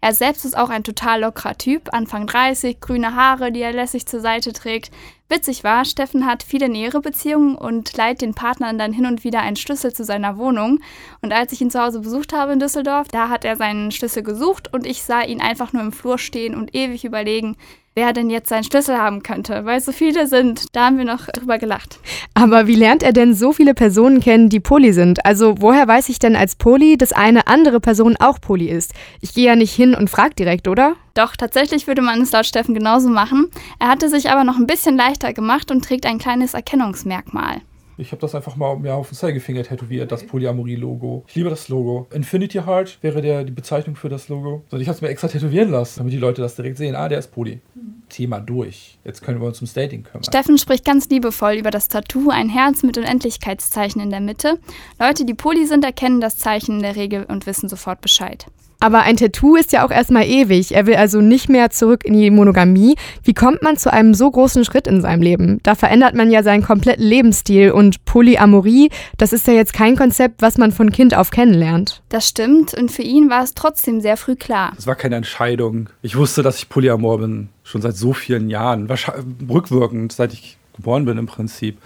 Er 0.00 0.14
selbst 0.14 0.44
ist 0.44 0.56
auch 0.56 0.70
ein 0.70 0.84
total 0.84 1.20
lockerer 1.20 1.58
Typ, 1.58 1.92
Anfang 1.92 2.26
30, 2.26 2.80
grüne 2.80 3.14
Haare, 3.14 3.52
die 3.52 3.60
er 3.60 3.72
lässig 3.72 4.06
zur 4.06 4.20
Seite 4.20 4.52
trägt. 4.52 4.90
Witzig 5.30 5.62
war, 5.62 5.84
Steffen 5.84 6.26
hat 6.26 6.42
viele 6.42 6.68
nähere 6.68 7.00
Beziehungen 7.00 7.54
und 7.54 7.96
leiht 7.96 8.20
den 8.20 8.34
Partnern 8.34 8.78
dann 8.78 8.92
hin 8.92 9.06
und 9.06 9.22
wieder 9.22 9.40
einen 9.40 9.54
Schlüssel 9.54 9.92
zu 9.92 10.02
seiner 10.02 10.36
Wohnung. 10.38 10.80
Und 11.22 11.32
als 11.32 11.52
ich 11.52 11.60
ihn 11.60 11.70
zu 11.70 11.80
Hause 11.80 12.00
besucht 12.00 12.32
habe 12.32 12.52
in 12.52 12.58
Düsseldorf, 12.58 13.06
da 13.06 13.28
hat 13.28 13.44
er 13.44 13.54
seinen 13.54 13.92
Schlüssel 13.92 14.24
gesucht 14.24 14.74
und 14.74 14.88
ich 14.88 15.04
sah 15.04 15.22
ihn 15.22 15.40
einfach 15.40 15.72
nur 15.72 15.82
im 15.82 15.92
Flur 15.92 16.18
stehen 16.18 16.56
und 16.56 16.74
ewig 16.74 17.04
überlegen, 17.04 17.56
wer 17.94 18.12
denn 18.12 18.28
jetzt 18.28 18.48
seinen 18.48 18.64
Schlüssel 18.64 18.98
haben 18.98 19.22
könnte, 19.22 19.64
weil 19.64 19.80
so 19.80 19.92
viele 19.92 20.26
sind. 20.26 20.74
Da 20.74 20.86
haben 20.86 20.98
wir 20.98 21.04
noch 21.04 21.26
drüber 21.26 21.58
gelacht. 21.58 22.00
Aber 22.34 22.66
wie 22.66 22.74
lernt 22.74 23.04
er 23.04 23.12
denn 23.12 23.32
so 23.32 23.52
viele 23.52 23.74
Personen 23.74 24.18
kennen, 24.18 24.48
die 24.48 24.58
Poli 24.58 24.92
sind? 24.92 25.24
Also 25.24 25.56
woher 25.60 25.86
weiß 25.86 26.08
ich 26.08 26.18
denn 26.18 26.34
als 26.34 26.56
Poli, 26.56 26.96
dass 26.96 27.12
eine 27.12 27.46
andere 27.46 27.78
Person 27.78 28.16
auch 28.18 28.40
Poli 28.40 28.68
ist? 28.68 28.94
Ich 29.20 29.32
gehe 29.32 29.46
ja 29.46 29.54
nicht 29.54 29.72
hin 29.72 29.94
und 29.94 30.10
frage 30.10 30.34
direkt, 30.34 30.66
oder? 30.66 30.96
Doch, 31.20 31.36
tatsächlich 31.36 31.86
würde 31.86 32.00
man 32.00 32.22
es 32.22 32.32
laut 32.32 32.46
Steffen 32.46 32.74
genauso 32.74 33.10
machen. 33.10 33.50
Er 33.78 33.88
hatte 33.88 34.08
sich 34.08 34.30
aber 34.30 34.42
noch 34.42 34.56
ein 34.56 34.66
bisschen 34.66 34.96
leichter 34.96 35.34
gemacht 35.34 35.70
und 35.70 35.84
trägt 35.84 36.06
ein 36.06 36.16
kleines 36.16 36.54
Erkennungsmerkmal. 36.54 37.60
Ich 37.98 38.12
habe 38.12 38.22
das 38.22 38.34
einfach 38.34 38.56
mal 38.56 38.78
mir 38.78 38.94
auf 38.94 39.10
den 39.10 39.16
Zeigefinger 39.16 39.62
tätowiert, 39.62 40.10
das 40.10 40.24
Polyamorie-Logo. 40.26 41.26
Ich 41.28 41.34
liebe 41.34 41.50
das 41.50 41.68
Logo. 41.68 42.06
Infinity 42.14 42.60
Heart 42.64 43.02
wäre 43.02 43.20
der, 43.20 43.44
die 43.44 43.52
Bezeichnung 43.52 43.96
für 43.96 44.08
das 44.08 44.30
Logo. 44.30 44.64
Und 44.70 44.80
ich 44.80 44.88
habe 44.88 44.96
es 44.96 45.02
mir 45.02 45.08
extra 45.08 45.28
tätowieren 45.28 45.70
lassen, 45.70 45.98
damit 45.98 46.14
die 46.14 46.18
Leute 46.18 46.40
das 46.40 46.56
direkt 46.56 46.78
sehen. 46.78 46.96
Ah, 46.96 47.10
der 47.10 47.18
ist 47.18 47.32
Poly. 47.32 47.60
Thema 48.08 48.40
durch. 48.40 48.98
Jetzt 49.04 49.20
können 49.22 49.42
wir 49.42 49.46
uns 49.46 49.58
ums 49.58 49.74
Dating 49.74 50.04
kümmern. 50.04 50.24
Steffen 50.24 50.56
spricht 50.56 50.86
ganz 50.86 51.10
liebevoll 51.10 51.52
über 51.52 51.70
das 51.70 51.88
Tattoo, 51.88 52.30
ein 52.30 52.48
Herz 52.48 52.82
mit 52.82 52.96
Unendlichkeitszeichen 52.96 54.00
in 54.00 54.08
der 54.08 54.20
Mitte. 54.20 54.58
Leute, 54.98 55.26
die 55.26 55.34
Poly 55.34 55.66
sind, 55.66 55.84
erkennen 55.84 56.22
das 56.22 56.38
Zeichen 56.38 56.76
in 56.76 56.82
der 56.82 56.96
Regel 56.96 57.24
und 57.24 57.44
wissen 57.44 57.68
sofort 57.68 58.00
Bescheid. 58.00 58.46
Aber 58.80 59.02
ein 59.02 59.16
Tattoo 59.16 59.56
ist 59.56 59.72
ja 59.72 59.84
auch 59.86 59.90
erstmal 59.90 60.24
ewig. 60.24 60.74
Er 60.74 60.86
will 60.86 60.96
also 60.96 61.20
nicht 61.20 61.50
mehr 61.50 61.68
zurück 61.70 62.04
in 62.04 62.14
die 62.14 62.30
Monogamie. 62.30 62.96
Wie 63.22 63.34
kommt 63.34 63.62
man 63.62 63.76
zu 63.76 63.92
einem 63.92 64.14
so 64.14 64.30
großen 64.30 64.64
Schritt 64.64 64.86
in 64.86 65.02
seinem 65.02 65.20
Leben? 65.20 65.60
Da 65.62 65.74
verändert 65.74 66.14
man 66.14 66.30
ja 66.30 66.42
seinen 66.42 66.62
kompletten 66.62 67.04
Lebensstil 67.04 67.72
und 67.72 68.04
Polyamorie, 68.06 68.90
das 69.18 69.34
ist 69.34 69.46
ja 69.46 69.52
jetzt 69.52 69.74
kein 69.74 69.96
Konzept, 69.96 70.40
was 70.40 70.56
man 70.56 70.72
von 70.72 70.90
Kind 70.90 71.14
auf 71.14 71.30
kennenlernt. 71.30 72.02
Das 72.08 72.26
stimmt 72.26 72.72
und 72.72 72.90
für 72.90 73.02
ihn 73.02 73.28
war 73.28 73.44
es 73.44 73.52
trotzdem 73.54 74.00
sehr 74.00 74.16
früh 74.16 74.34
klar. 74.34 74.72
Es 74.78 74.86
war 74.86 74.94
keine 74.94 75.16
Entscheidung. 75.16 75.90
Ich 76.00 76.16
wusste, 76.16 76.42
dass 76.42 76.56
ich 76.56 76.68
Polyamor 76.70 77.18
bin, 77.18 77.50
schon 77.62 77.82
seit 77.82 77.96
so 77.96 78.14
vielen 78.14 78.48
Jahren. 78.48 78.88
Wahrscheinlich 78.88 79.26
rückwirkend, 79.48 80.12
seit 80.12 80.32
ich 80.32 80.56
geboren 80.74 81.04
bin 81.04 81.18
im 81.18 81.26
Prinzip. 81.26 81.76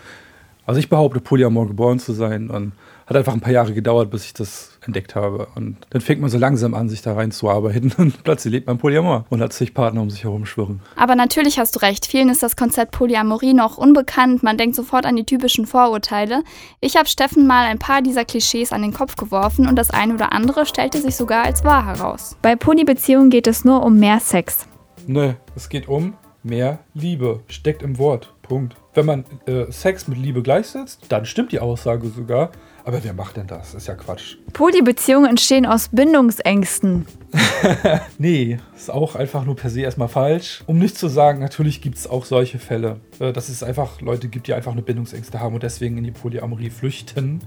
Also 0.64 0.78
ich 0.78 0.88
behaupte, 0.88 1.20
Polyamor 1.20 1.66
geboren 1.66 1.98
zu 1.98 2.12
sein 2.12 2.50
und 2.50 2.72
hat 3.06 3.16
einfach 3.16 3.34
ein 3.34 3.40
paar 3.40 3.52
Jahre 3.52 3.74
gedauert, 3.74 4.10
bis 4.10 4.24
ich 4.24 4.32
das 4.32 4.73
entdeckt 4.86 5.14
habe. 5.14 5.48
Und 5.54 5.76
dann 5.90 6.00
fängt 6.00 6.20
man 6.20 6.30
so 6.30 6.38
langsam 6.38 6.74
an, 6.74 6.88
sich 6.88 7.02
da 7.02 7.14
reinzuarbeiten 7.14 7.92
und 7.98 8.24
plötzlich 8.24 8.52
lebt 8.52 8.66
man 8.66 8.78
Polyamor 8.78 9.26
und 9.30 9.40
hat 9.40 9.52
sich 9.52 9.74
Partner 9.74 10.02
um 10.02 10.10
sich 10.10 10.24
herum 10.24 10.46
schwirren. 10.46 10.80
Aber 10.96 11.14
natürlich 11.14 11.58
hast 11.58 11.76
du 11.76 11.80
recht, 11.80 12.06
vielen 12.06 12.28
ist 12.28 12.42
das 12.42 12.56
Konzept 12.56 12.92
Polyamorie 12.92 13.54
noch 13.54 13.78
unbekannt. 13.78 14.42
Man 14.42 14.58
denkt 14.58 14.76
sofort 14.76 15.06
an 15.06 15.16
die 15.16 15.24
typischen 15.24 15.66
Vorurteile. 15.66 16.42
Ich 16.80 16.96
habe 16.96 17.08
Steffen 17.08 17.46
mal 17.46 17.66
ein 17.66 17.78
paar 17.78 18.02
dieser 18.02 18.24
Klischees 18.24 18.72
an 18.72 18.82
den 18.82 18.92
Kopf 18.92 19.16
geworfen 19.16 19.66
und 19.68 19.76
das 19.76 19.90
eine 19.90 20.14
oder 20.14 20.32
andere 20.32 20.66
stellte 20.66 21.00
sich 21.00 21.16
sogar 21.16 21.44
als 21.44 21.64
wahr 21.64 21.86
heraus. 21.86 22.36
Bei 22.42 22.56
Polybeziehungen 22.56 23.30
geht 23.30 23.46
es 23.46 23.64
nur 23.64 23.82
um 23.82 23.98
mehr 23.98 24.20
Sex. 24.20 24.66
Nö, 25.06 25.32
es 25.54 25.68
geht 25.68 25.88
um 25.88 26.14
mehr 26.42 26.80
Liebe. 26.94 27.40
Steckt 27.48 27.82
im 27.82 27.98
Wort. 27.98 28.34
Punkt. 28.42 28.76
Wenn 28.92 29.06
man 29.06 29.24
äh, 29.46 29.70
Sex 29.72 30.06
mit 30.06 30.18
Liebe 30.18 30.42
gleichsetzt, 30.42 31.06
dann 31.08 31.24
stimmt 31.24 31.52
die 31.52 31.60
Aussage 31.60 32.08
sogar. 32.08 32.50
Aber 32.86 33.02
wer 33.02 33.14
macht 33.14 33.38
denn 33.38 33.46
das? 33.46 33.72
Ist 33.72 33.88
ja 33.88 33.94
Quatsch. 33.94 34.36
Polybeziehungen 34.52 35.28
entstehen 35.28 35.64
aus 35.64 35.88
Bindungsängsten. 35.90 37.06
nee, 38.18 38.58
ist 38.76 38.90
auch 38.90 39.16
einfach 39.16 39.46
nur 39.46 39.56
per 39.56 39.70
se 39.70 39.80
erstmal 39.80 40.08
falsch. 40.08 40.62
Um 40.66 40.78
nicht 40.78 40.98
zu 40.98 41.08
sagen, 41.08 41.40
natürlich 41.40 41.80
gibt 41.80 41.96
es 41.96 42.06
auch 42.06 42.26
solche 42.26 42.58
Fälle, 42.58 43.00
äh, 43.20 43.32
dass 43.32 43.48
es 43.48 43.62
einfach 43.62 44.02
Leute 44.02 44.28
gibt, 44.28 44.48
die 44.48 44.54
einfach 44.54 44.72
eine 44.72 44.82
Bindungsängste 44.82 45.40
haben 45.40 45.54
und 45.54 45.62
deswegen 45.62 45.96
in 45.96 46.04
die 46.04 46.10
Polyamorie 46.10 46.68
flüchten, 46.68 47.40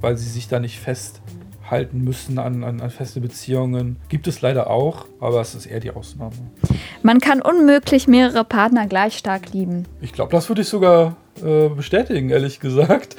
weil 0.00 0.16
sie 0.16 0.28
sich 0.28 0.46
da 0.46 0.60
nicht 0.60 0.78
festhalten 1.64 2.04
müssen 2.04 2.38
an, 2.38 2.62
an, 2.62 2.80
an 2.80 2.90
feste 2.90 3.20
Beziehungen. 3.20 3.96
Gibt 4.08 4.26
es 4.28 4.42
leider 4.42 4.70
auch, 4.70 5.06
aber 5.20 5.40
es 5.40 5.54
ist 5.54 5.66
eher 5.66 5.80
die 5.80 5.90
Ausnahme. 5.90 6.32
Man 7.02 7.18
kann 7.18 7.42
unmöglich 7.42 8.06
mehrere 8.06 8.44
Partner 8.44 8.86
gleich 8.86 9.18
stark 9.18 9.52
lieben. 9.52 9.86
Ich 10.00 10.12
glaube, 10.12 10.30
das 10.30 10.48
würde 10.48 10.62
ich 10.62 10.68
sogar 10.68 11.16
äh, 11.42 11.68
bestätigen, 11.68 12.30
ehrlich 12.30 12.60
gesagt. 12.60 13.16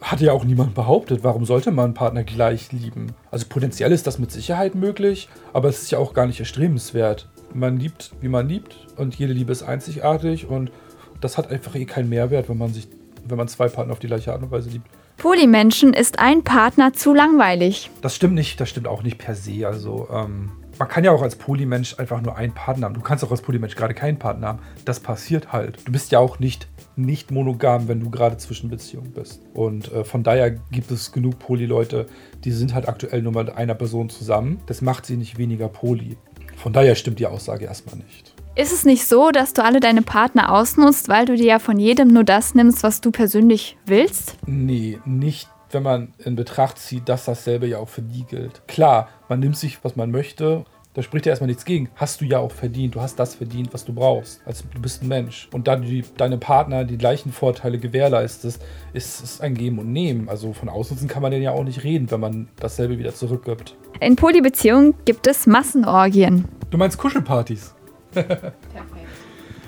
Hat 0.00 0.20
ja 0.20 0.32
auch 0.32 0.44
niemand 0.44 0.74
behauptet. 0.74 1.22
Warum 1.22 1.44
sollte 1.44 1.70
man 1.70 1.86
einen 1.86 1.94
Partner 1.94 2.24
gleich 2.24 2.72
lieben? 2.72 3.12
Also 3.30 3.46
potenziell 3.48 3.92
ist 3.92 4.06
das 4.06 4.18
mit 4.18 4.30
Sicherheit 4.30 4.74
möglich, 4.74 5.28
aber 5.52 5.68
es 5.68 5.82
ist 5.82 5.90
ja 5.90 5.98
auch 5.98 6.14
gar 6.14 6.26
nicht 6.26 6.40
erstrebenswert. 6.40 7.28
Man 7.52 7.78
liebt, 7.78 8.12
wie 8.20 8.28
man 8.28 8.48
liebt 8.48 8.74
und 8.96 9.14
jede 9.16 9.34
Liebe 9.34 9.52
ist 9.52 9.62
einzigartig 9.62 10.46
und 10.46 10.72
das 11.20 11.36
hat 11.36 11.50
einfach 11.50 11.74
eh 11.74 11.84
keinen 11.84 12.08
Mehrwert, 12.08 12.48
wenn 12.48 12.58
man 12.58 12.72
sich, 12.72 12.88
wenn 13.26 13.36
man 13.36 13.48
zwei 13.48 13.68
Partner 13.68 13.92
auf 13.92 13.98
die 13.98 14.06
gleiche 14.06 14.32
Art 14.32 14.42
und 14.42 14.50
Weise 14.50 14.70
liebt. 14.70 14.88
Polymenschen 15.16 15.94
ist 15.94 16.18
ein 16.18 16.42
Partner 16.42 16.92
zu 16.92 17.14
langweilig. 17.14 17.90
Das 18.00 18.16
stimmt 18.16 18.34
nicht, 18.34 18.60
das 18.60 18.68
stimmt 18.68 18.88
auch 18.88 19.02
nicht 19.02 19.18
per 19.18 19.34
se. 19.34 19.66
Also 19.66 20.08
ähm, 20.12 20.50
man 20.78 20.88
kann 20.88 21.04
ja 21.04 21.12
auch 21.12 21.22
als 21.22 21.36
Polymensch 21.36 21.98
einfach 21.98 22.20
nur 22.20 22.36
einen 22.36 22.52
Partner 22.52 22.86
haben. 22.86 22.94
Du 22.94 23.00
kannst 23.00 23.22
auch 23.24 23.30
als 23.30 23.42
Polymensch 23.42 23.76
gerade 23.76 23.94
keinen 23.94 24.18
Partner 24.18 24.48
haben. 24.48 24.58
Das 24.84 25.00
passiert 25.00 25.52
halt. 25.52 25.86
Du 25.86 25.92
bist 25.92 26.12
ja 26.12 26.18
auch 26.18 26.38
nicht 26.38 26.68
nicht 26.96 27.30
monogam, 27.30 27.88
wenn 27.88 28.00
du 28.00 28.10
gerade 28.10 28.36
zwischen 28.36 28.68
Beziehungen 28.68 29.12
bist. 29.12 29.40
Und 29.54 29.92
äh, 29.92 30.04
von 30.04 30.22
daher 30.22 30.50
gibt 30.50 30.90
es 30.90 31.12
genug 31.12 31.38
Poly-Leute, 31.38 32.06
die 32.44 32.50
sind 32.50 32.74
halt 32.74 32.88
aktuell 32.88 33.22
nur 33.22 33.32
mit 33.32 33.50
einer 33.56 33.74
Person 33.74 34.10
zusammen. 34.10 34.60
Das 34.66 34.82
macht 34.82 35.06
sie 35.06 35.16
nicht 35.16 35.38
weniger 35.38 35.68
Poly. 35.68 36.16
Von 36.56 36.72
daher 36.72 36.94
stimmt 36.94 37.18
die 37.18 37.26
Aussage 37.26 37.64
erstmal 37.64 37.96
nicht. 37.96 38.34
Ist 38.54 38.72
es 38.72 38.84
nicht 38.84 39.06
so, 39.06 39.30
dass 39.30 39.54
du 39.54 39.64
alle 39.64 39.80
deine 39.80 40.02
Partner 40.02 40.52
ausnutzt, 40.52 41.08
weil 41.08 41.24
du 41.24 41.36
dir 41.36 41.46
ja 41.46 41.58
von 41.58 41.78
jedem 41.78 42.08
nur 42.08 42.24
das 42.24 42.54
nimmst, 42.54 42.82
was 42.82 43.00
du 43.00 43.10
persönlich 43.10 43.78
willst? 43.86 44.36
Nee, 44.46 44.98
nicht 45.04 45.48
wenn 45.70 45.82
man 45.82 46.12
in 46.18 46.36
Betracht 46.36 46.78
zieht, 46.78 47.08
dass 47.08 47.24
dasselbe 47.24 47.66
ja 47.66 47.78
auch 47.78 47.88
für 47.88 48.02
die 48.02 48.24
gilt. 48.24 48.60
Klar, 48.68 49.08
man 49.30 49.40
nimmt 49.40 49.56
sich, 49.56 49.82
was 49.82 49.96
man 49.96 50.10
möchte 50.10 50.66
da 50.94 51.02
spricht 51.02 51.24
ja 51.24 51.30
erstmal 51.30 51.48
nichts 51.48 51.64
gegen. 51.64 51.88
Hast 51.96 52.20
du 52.20 52.26
ja 52.26 52.38
auch 52.38 52.52
verdient. 52.52 52.94
Du 52.94 53.00
hast 53.00 53.18
das 53.18 53.34
verdient, 53.34 53.72
was 53.72 53.84
du 53.86 53.94
brauchst. 53.94 54.42
Also 54.44 54.64
du 54.74 54.80
bist 54.80 55.02
ein 55.02 55.08
Mensch. 55.08 55.48
Und 55.50 55.66
da 55.66 55.76
du 55.76 55.84
die, 55.84 56.04
deine 56.18 56.36
Partner 56.36 56.84
die 56.84 56.98
gleichen 56.98 57.32
Vorteile 57.32 57.78
gewährleistest, 57.78 58.62
ist 58.92 59.24
es 59.24 59.40
ein 59.40 59.54
Geben 59.54 59.78
und 59.78 59.90
Nehmen. 59.90 60.28
Also 60.28 60.52
von 60.52 60.68
Ausnutzen 60.68 61.08
kann 61.08 61.22
man 61.22 61.30
denn 61.30 61.40
ja 61.40 61.52
auch 61.52 61.64
nicht 61.64 61.82
reden, 61.82 62.10
wenn 62.10 62.20
man 62.20 62.48
dasselbe 62.60 62.98
wieder 62.98 63.14
zurückgibt. 63.14 63.74
In 64.00 64.16
Polybeziehungen 64.16 64.94
gibt 65.06 65.26
es 65.26 65.46
Massenorgien. 65.46 66.44
Du 66.70 66.76
meinst 66.76 66.98
Kuschelpartys? 66.98 67.74
Perfekt. 68.72 69.01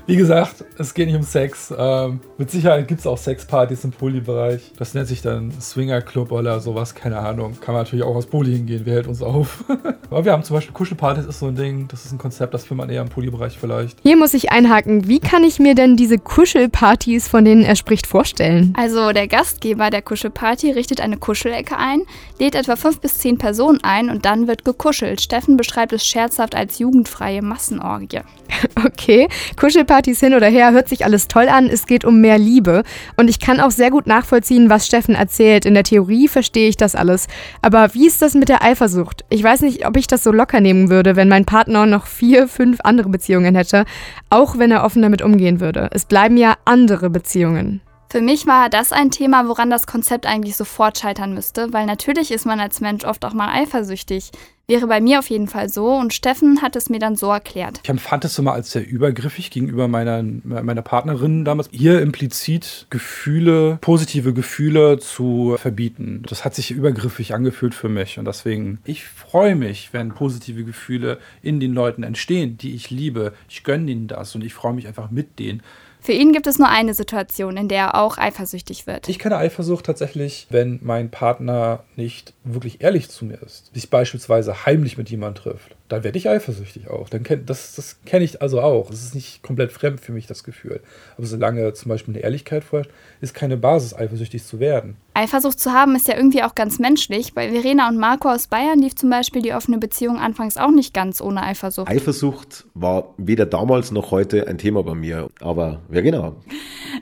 Wie 0.06 0.16
gesagt, 0.16 0.66
es 0.76 0.92
geht 0.92 1.06
nicht 1.06 1.16
um 1.16 1.22
Sex. 1.22 1.72
Ähm, 1.76 2.20
mit 2.36 2.50
Sicherheit 2.50 2.86
gibt 2.88 3.00
es 3.00 3.06
auch 3.06 3.16
Sexpartys 3.16 3.84
im 3.84 3.90
Poly-Bereich. 3.90 4.72
Das 4.76 4.92
nennt 4.92 5.08
sich 5.08 5.22
dann 5.22 5.50
Swinger-Club 5.58 6.30
oder 6.30 6.60
sowas, 6.60 6.94
keine 6.94 7.18
Ahnung. 7.20 7.56
Kann 7.58 7.74
man 7.74 7.84
natürlich 7.84 8.04
auch 8.04 8.14
aus 8.14 8.26
Poly 8.26 8.52
hingehen, 8.52 8.82
wer 8.84 8.96
hält 8.96 9.06
uns 9.06 9.22
auf? 9.22 9.64
Aber 10.10 10.26
wir 10.26 10.32
haben 10.32 10.42
zum 10.42 10.56
Beispiel 10.56 10.74
Kuschelpartys, 10.74 11.24
ist 11.24 11.38
so 11.38 11.46
ein 11.46 11.56
Ding. 11.56 11.88
Das 11.88 12.04
ist 12.04 12.12
ein 12.12 12.18
Konzept, 12.18 12.52
das 12.52 12.66
findet 12.66 12.86
man 12.86 12.94
eher 12.94 13.00
im 13.00 13.08
Poly-Bereich 13.08 13.56
vielleicht. 13.58 13.98
Hier 14.02 14.18
muss 14.18 14.34
ich 14.34 14.52
einhaken. 14.52 15.08
Wie 15.08 15.20
kann 15.20 15.42
ich 15.42 15.58
mir 15.58 15.74
denn 15.74 15.96
diese 15.96 16.18
Kuschelpartys, 16.18 17.26
von 17.26 17.46
denen 17.46 17.62
er 17.62 17.74
spricht, 17.74 18.06
vorstellen? 18.06 18.74
Also 18.76 19.12
der 19.12 19.26
Gastgeber 19.26 19.88
der 19.88 20.02
Kuschelparty 20.02 20.72
richtet 20.72 21.00
eine 21.00 21.16
Kuschelecke 21.16 21.78
ein, 21.78 22.02
lädt 22.38 22.56
etwa 22.56 22.76
fünf 22.76 23.00
bis 23.00 23.14
zehn 23.14 23.38
Personen 23.38 23.82
ein 23.82 24.10
und 24.10 24.26
dann 24.26 24.48
wird 24.48 24.66
gekuschelt. 24.66 25.22
Steffen 25.22 25.56
beschreibt 25.56 25.94
es 25.94 26.06
scherzhaft 26.06 26.54
als 26.54 26.78
jugendfreie 26.78 27.40
Massenorgie. 27.40 28.20
Okay, 28.84 29.28
Kuschelpartys 29.56 29.93
hin 30.02 30.34
oder 30.34 30.48
her, 30.48 30.72
hört 30.72 30.88
sich 30.88 31.04
alles 31.04 31.28
toll 31.28 31.48
an. 31.48 31.68
Es 31.68 31.86
geht 31.86 32.04
um 32.04 32.20
mehr 32.20 32.38
Liebe. 32.38 32.82
Und 33.16 33.28
ich 33.28 33.38
kann 33.38 33.60
auch 33.60 33.70
sehr 33.70 33.90
gut 33.90 34.06
nachvollziehen, 34.06 34.70
was 34.70 34.86
Steffen 34.86 35.14
erzählt. 35.14 35.64
In 35.64 35.74
der 35.74 35.84
Theorie 35.84 36.28
verstehe 36.28 36.68
ich 36.68 36.76
das 36.76 36.94
alles. 36.94 37.28
Aber 37.62 37.94
wie 37.94 38.06
ist 38.06 38.22
das 38.22 38.34
mit 38.34 38.48
der 38.48 38.62
Eifersucht? 38.62 39.24
Ich 39.30 39.42
weiß 39.42 39.60
nicht, 39.60 39.86
ob 39.86 39.96
ich 39.96 40.06
das 40.06 40.24
so 40.24 40.32
locker 40.32 40.60
nehmen 40.60 40.90
würde, 40.90 41.16
wenn 41.16 41.28
mein 41.28 41.44
Partner 41.44 41.86
noch 41.86 42.06
vier, 42.06 42.48
fünf 42.48 42.78
andere 42.82 43.08
Beziehungen 43.08 43.54
hätte. 43.54 43.84
Auch 44.30 44.58
wenn 44.58 44.70
er 44.70 44.84
offen 44.84 45.02
damit 45.02 45.22
umgehen 45.22 45.60
würde. 45.60 45.88
Es 45.92 46.04
bleiben 46.04 46.36
ja 46.36 46.54
andere 46.64 47.10
Beziehungen. 47.10 47.80
Für 48.14 48.20
mich 48.20 48.46
war 48.46 48.70
das 48.70 48.92
ein 48.92 49.10
Thema, 49.10 49.48
woran 49.48 49.70
das 49.70 49.88
Konzept 49.88 50.24
eigentlich 50.24 50.54
sofort 50.54 50.96
scheitern 50.96 51.34
müsste, 51.34 51.72
weil 51.72 51.84
natürlich 51.84 52.30
ist 52.30 52.46
man 52.46 52.60
als 52.60 52.80
Mensch 52.80 53.02
oft 53.02 53.24
auch 53.24 53.32
mal 53.32 53.48
eifersüchtig. 53.52 54.30
Wäre 54.68 54.86
bei 54.86 55.00
mir 55.00 55.18
auf 55.18 55.28
jeden 55.28 55.48
Fall 55.48 55.68
so 55.68 55.92
und 55.92 56.14
Steffen 56.14 56.62
hat 56.62 56.76
es 56.76 56.88
mir 56.88 57.00
dann 57.00 57.16
so 57.16 57.28
erklärt. 57.28 57.80
Ich 57.82 57.90
empfand 57.90 58.24
es 58.24 58.38
mal 58.38 58.52
als 58.52 58.70
sehr 58.70 58.86
übergriffig 58.86 59.50
gegenüber 59.50 59.88
meiner, 59.88 60.22
meiner 60.22 60.82
Partnerin 60.82 61.44
damals. 61.44 61.68
Hier 61.72 62.00
implizit 62.02 62.86
Gefühle, 62.88 63.78
positive 63.80 64.32
Gefühle 64.32 65.00
zu 65.00 65.56
verbieten. 65.58 66.22
Das 66.28 66.44
hat 66.44 66.54
sich 66.54 66.70
übergriffig 66.70 67.34
angefühlt 67.34 67.74
für 67.74 67.88
mich 67.88 68.20
und 68.20 68.26
deswegen, 68.26 68.78
ich 68.84 69.04
freue 69.04 69.56
mich, 69.56 69.88
wenn 69.92 70.14
positive 70.14 70.62
Gefühle 70.62 71.18
in 71.42 71.58
den 71.58 71.74
Leuten 71.74 72.04
entstehen, 72.04 72.58
die 72.58 72.76
ich 72.76 72.90
liebe. 72.90 73.32
Ich 73.48 73.64
gönne 73.64 73.90
ihnen 73.90 74.06
das 74.06 74.36
und 74.36 74.44
ich 74.44 74.54
freue 74.54 74.72
mich 74.72 74.86
einfach 74.86 75.10
mit 75.10 75.40
denen. 75.40 75.64
Für 76.04 76.12
ihn 76.12 76.34
gibt 76.34 76.46
es 76.46 76.58
nur 76.58 76.68
eine 76.68 76.92
Situation, 76.92 77.56
in 77.56 77.66
der 77.66 77.78
er 77.78 77.94
auch 77.94 78.18
eifersüchtig 78.18 78.86
wird. 78.86 79.08
Ich 79.08 79.18
kenne 79.18 79.38
Eifersucht 79.38 79.86
tatsächlich, 79.86 80.46
wenn 80.50 80.78
mein 80.82 81.10
Partner 81.10 81.82
nicht 81.96 82.34
wirklich 82.44 82.82
ehrlich 82.82 83.08
zu 83.08 83.24
mir 83.24 83.40
ist. 83.40 83.74
Sich 83.74 83.88
beispielsweise 83.88 84.66
heimlich 84.66 84.98
mit 84.98 85.08
jemandem 85.08 85.42
trifft. 85.42 85.74
Dann 85.94 86.04
werde 86.04 86.18
ich 86.18 86.28
eifersüchtig 86.28 86.88
auch. 86.88 87.08
Dann 87.08 87.22
kenn, 87.22 87.46
das 87.46 87.74
das 87.76 88.00
kenne 88.04 88.24
ich 88.24 88.42
also 88.42 88.60
auch. 88.60 88.90
Es 88.90 89.04
ist 89.04 89.14
nicht 89.14 89.42
komplett 89.42 89.72
fremd 89.72 90.00
für 90.00 90.12
mich, 90.12 90.26
das 90.26 90.42
Gefühl. 90.42 90.80
Aber 91.16 91.26
solange 91.26 91.72
zum 91.72 91.88
Beispiel 91.88 92.14
eine 92.14 92.22
Ehrlichkeit 92.24 92.64
vorherrscht, 92.64 92.90
ist 93.20 93.32
keine 93.32 93.56
Basis, 93.56 93.94
eifersüchtig 93.94 94.44
zu 94.44 94.58
werden. 94.58 94.96
Eifersucht 95.14 95.60
zu 95.60 95.72
haben 95.72 95.94
ist 95.94 96.08
ja 96.08 96.16
irgendwie 96.16 96.42
auch 96.42 96.54
ganz 96.54 96.78
menschlich. 96.78 97.32
Bei 97.32 97.50
Verena 97.50 97.88
und 97.88 97.98
Marco 97.98 98.28
aus 98.28 98.48
Bayern 98.48 98.80
lief 98.80 98.96
zum 98.96 99.08
Beispiel 99.08 99.40
die 99.40 99.54
offene 99.54 99.78
Beziehung 99.78 100.18
anfangs 100.18 100.56
auch 100.56 100.72
nicht 100.72 100.92
ganz 100.92 101.20
ohne 101.20 101.42
Eifersucht. 101.42 101.88
Eifersucht 101.88 102.66
war 102.74 103.14
weder 103.16 103.46
damals 103.46 103.92
noch 103.92 104.10
heute 104.10 104.48
ein 104.48 104.58
Thema 104.58 104.82
bei 104.82 104.94
mir. 104.94 105.28
Aber 105.40 105.80
wer 105.88 106.02
genau? 106.02 106.36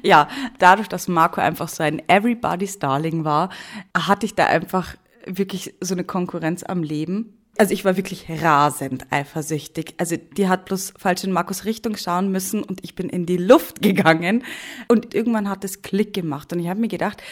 Ja, 0.03 0.29
dadurch, 0.59 0.89
dass 0.89 1.09
Marco 1.09 1.41
einfach 1.41 1.69
so 1.69 1.83
ein 1.83 2.03
Everybody's 2.09 2.79
Darling 2.79 3.25
war, 3.25 3.51
hatte 3.97 4.27
ich 4.27 4.35
da 4.35 4.47
einfach 4.47 4.97
wirklich 5.27 5.75
so 5.81 5.95
eine 5.95 6.05
Konkurrenz 6.05 6.63
am 6.63 6.83
Leben. 6.83 7.39
Also 7.63 7.75
ich 7.75 7.85
war 7.85 7.97
wirklich 7.97 8.27
rasend 8.29 9.07
eifersüchtig. 9.11 9.95
Also 9.99 10.17
die 10.17 10.49
hat 10.49 10.65
bloß 10.65 10.95
falsch 10.99 11.23
in 11.23 11.31
Markus 11.31 11.65
Richtung 11.65 11.97
schauen 11.97 12.33
müssen 12.33 12.65
und 12.65 12.83
ich 12.83 12.97
bin 12.97 13.09
in 13.09 13.25
die 13.25 13.37
Luft 13.37 13.81
gegangen. 13.83 14.43
Und 14.89 15.15
irgendwann 15.15 15.49
hat 15.49 15.63
es 15.63 15.81
Klick 15.81 16.13
gemacht 16.13 16.53
und 16.53 16.59
ich 16.59 16.67
habe 16.67 16.81
mir 16.81 16.89
gedacht, 16.89 17.23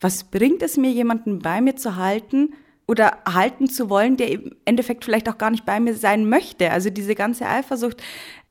was 0.00 0.24
bringt 0.24 0.60
es 0.64 0.76
mir, 0.76 0.90
jemanden 0.90 1.38
bei 1.38 1.60
mir 1.60 1.76
zu 1.76 1.94
halten 1.94 2.54
oder 2.88 3.18
halten 3.32 3.68
zu 3.68 3.88
wollen, 3.88 4.16
der 4.16 4.32
im 4.32 4.56
Endeffekt 4.64 5.04
vielleicht 5.04 5.28
auch 5.28 5.38
gar 5.38 5.52
nicht 5.52 5.64
bei 5.64 5.78
mir 5.78 5.94
sein 5.94 6.28
möchte? 6.28 6.72
Also 6.72 6.90
diese 6.90 7.14
ganze 7.14 7.46
Eifersucht 7.46 8.02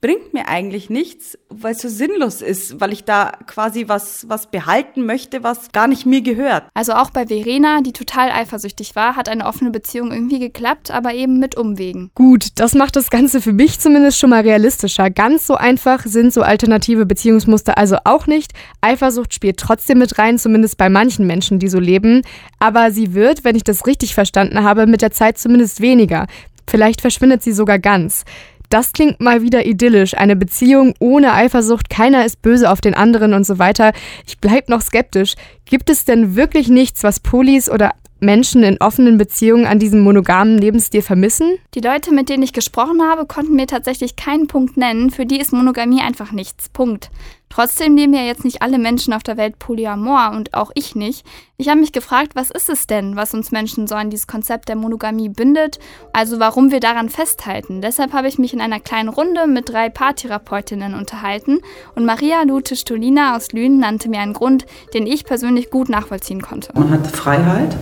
bringt 0.02 0.34
mir 0.34 0.48
eigentlich 0.48 0.90
nichts, 0.90 1.38
weil 1.50 1.74
es 1.74 1.82
so 1.82 1.90
sinnlos 1.90 2.42
ist, 2.42 2.80
weil 2.80 2.94
ich 2.94 3.06
da 3.06 3.32
quasi 3.48 3.88
was, 3.88 4.30
was 4.30 4.52
behalten 4.52 5.06
möchte, 5.06 5.42
was 5.42 5.72
gar 5.72 5.88
nicht 5.88 6.06
mir 6.06 6.22
gehört. 6.22 6.66
Also 6.74 6.94
auch 6.94 7.10
bei 7.10 7.26
Verena, 7.26 7.82
die 7.82 7.94
total 7.94 8.30
eifersüchtig 8.30 8.96
war, 8.96 9.16
hat 9.16 9.30
eine 9.30 9.46
offene 9.48 9.72
Beziehung 9.72 10.12
irgendwie 10.12 10.40
geklappt, 10.40 10.92
aber 10.92 11.14
eben 11.14 11.40
mit 11.40 11.58
Umwegen. 11.58 12.12
Gut, 12.14 12.50
das 12.56 12.76
macht 12.76 12.96
das 12.96 13.10
Ganze 13.10 13.42
für 13.42 13.54
mich 13.54 13.80
zumindest 13.80 14.20
schon 14.20 14.30
mal 14.30 14.42
realistischer. 14.42 15.10
Ganz 15.10 15.48
so 15.48 15.56
einfach 15.56 16.06
sind 16.06 16.34
so 16.34 16.42
alternative 16.44 17.06
Beziehungsmuster 17.06 17.78
also 17.78 17.98
auch 18.04 18.28
nicht. 18.28 18.52
Eifersucht 18.82 19.34
spielt 19.34 19.58
trotzdem 19.58 19.98
mit 19.98 20.20
rein, 20.20 20.38
zumindest 20.38 20.78
bei 20.78 20.90
manchen 20.90 21.26
Menschen, 21.26 21.58
die 21.58 21.68
so 21.68 21.80
leben. 21.80 22.22
Aber 22.60 22.92
sie 22.92 23.14
wird, 23.14 23.44
wenn 23.44 23.56
ich 23.56 23.64
das 23.64 23.88
richtig 23.88 24.14
verstanden 24.14 24.62
habe, 24.64 24.86
mit 24.86 25.02
der 25.02 25.12
Zeit 25.12 25.38
zumindest 25.38 25.82
weniger. 25.82 26.28
Vielleicht 26.68 27.02
verschwindet 27.02 27.44
sie 27.44 27.54
sogar 27.54 27.80
ganz. 27.80 28.26
Das 28.76 28.92
klingt 28.92 29.22
mal 29.22 29.42
wieder 29.42 29.66
idyllisch. 29.66 30.18
Eine 30.18 30.36
Beziehung 30.36 30.96
ohne 31.00 31.32
Eifersucht, 31.32 31.90
keiner 31.90 32.26
ist 32.26 32.42
böse 32.42 32.70
auf 32.70 32.82
den 32.82 32.94
anderen 32.94 33.34
und 33.34 33.46
so 33.46 33.58
weiter. 33.58 33.94
Ich 34.28 34.40
bleib 34.40 34.68
noch 34.68 34.82
skeptisch. 34.82 35.36
Gibt 35.64 35.90
es 35.90 36.04
denn 36.04 36.36
wirklich 36.36 36.68
nichts, 36.68 37.02
was 37.02 37.22
Polis 37.22 37.70
oder 37.70 37.92
Menschen 38.20 38.64
in 38.64 38.82
offenen 38.82 39.18
Beziehungen 39.18 39.66
an 39.66 39.80
diesem 39.80 40.02
monogamen 40.02 40.58
Lebensstil 40.58 41.02
vermissen? 41.02 41.58
Die 41.74 41.80
Leute, 41.80 42.14
mit 42.14 42.28
denen 42.28 42.44
ich 42.44 42.52
gesprochen 42.52 43.02
habe, 43.02 43.26
konnten 43.26 43.56
mir 43.56 43.66
tatsächlich 43.66 44.18
keinen 44.18 44.48
Punkt 44.48 44.76
nennen. 44.76 45.10
Für 45.10 45.26
die 45.26 45.40
ist 45.40 45.54
Monogamie 45.54 46.02
einfach 46.02 46.34
nichts. 46.34 46.68
Punkt. 46.68 47.12
Trotzdem 47.50 47.96
leben 47.96 48.14
ja 48.14 48.22
jetzt 48.22 48.44
nicht 48.44 48.62
alle 48.62 48.78
Menschen 48.78 49.14
auf 49.14 49.24
der 49.24 49.38
Welt 49.38 49.60
polyamor 49.60 50.32
und 50.34 50.54
auch 50.54 50.72
ich 50.76 50.96
nicht. 50.96 51.26
Ich 51.58 51.70
habe 51.70 51.80
mich 51.80 51.94
gefragt, 51.94 52.34
was 52.36 52.52
ist 52.52 52.70
es 52.70 52.86
denn, 52.86 53.16
was 53.16 53.34
uns 53.34 53.52
Menschen 53.52 53.88
so 53.88 53.96
an 53.96 54.10
dieses 54.10 54.28
Konzept 54.28 54.68
der 54.68 54.76
Monogamie 54.76 55.30
bindet, 55.30 55.80
also 56.12 56.40
warum 56.40 56.72
wir 56.72 56.80
daran 56.82 57.10
festhalten. 57.10 57.82
Deshalb 57.82 58.12
habe 58.14 58.28
ich 58.28 58.38
mich 58.38 58.54
in 58.54 58.62
einer 58.62 58.80
kleinen 58.80 59.10
Runde 59.10 59.48
mit 59.48 59.70
drei 59.70 59.90
Paartherapeutinnen 59.90 60.94
unterhalten 60.94 61.60
und 61.96 62.06
Maria 62.06 62.44
Lute 62.44 62.76
Stolina 62.76 63.36
aus 63.36 63.52
Lünen 63.54 63.80
nannte 63.80 64.10
mir 64.10 64.20
einen 64.20 64.34
Grund, 64.34 64.66
den 64.94 65.08
ich 65.08 65.24
persönlich 65.24 65.70
gut 65.70 65.88
nachvollziehen 65.88 66.42
konnte. 66.42 66.72
Man 66.74 66.92
hat 66.92 67.08
Freiheit, 67.08 67.78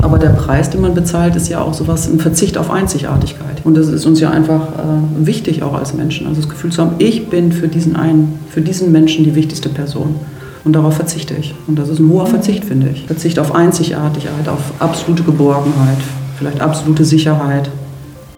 aber 0.00 0.18
der 0.18 0.30
Preis, 0.30 0.70
den 0.70 0.80
man 0.80 0.94
bezahlt, 0.94 1.34
ist 1.36 1.48
ja 1.48 1.60
auch 1.60 1.74
sowas, 1.74 2.08
ein 2.08 2.20
Verzicht 2.20 2.56
auf 2.56 2.70
Einzigartigkeit. 2.70 3.62
Und 3.64 3.76
das 3.76 3.88
ist 3.88 4.06
uns 4.06 4.20
ja 4.20 4.30
einfach 4.30 4.60
äh, 4.60 5.26
wichtig 5.26 5.62
auch 5.62 5.74
als 5.74 5.94
Menschen. 5.94 6.26
Also 6.26 6.40
das 6.40 6.48
Gefühl 6.48 6.70
zu 6.70 6.82
haben, 6.82 6.96
ich 6.98 7.28
bin 7.28 7.52
für 7.52 7.68
diesen 7.68 7.96
einen, 7.96 8.38
für 8.48 8.60
diesen 8.60 8.92
Menschen 8.92 9.24
die 9.24 9.34
wichtigste 9.34 9.68
Person. 9.68 10.16
Und 10.64 10.74
darauf 10.74 10.94
verzichte 10.94 11.34
ich. 11.34 11.54
Und 11.66 11.78
das 11.78 11.88
ist 11.88 11.98
ein 11.98 12.08
hoher 12.10 12.26
Verzicht, 12.26 12.64
finde 12.64 12.90
ich. 12.90 13.06
Verzicht 13.06 13.38
auf 13.38 13.54
Einzigartigkeit, 13.54 14.48
auf 14.48 14.60
absolute 14.78 15.22
Geborgenheit, 15.22 15.98
vielleicht 16.38 16.60
absolute 16.60 17.04
Sicherheit. 17.04 17.70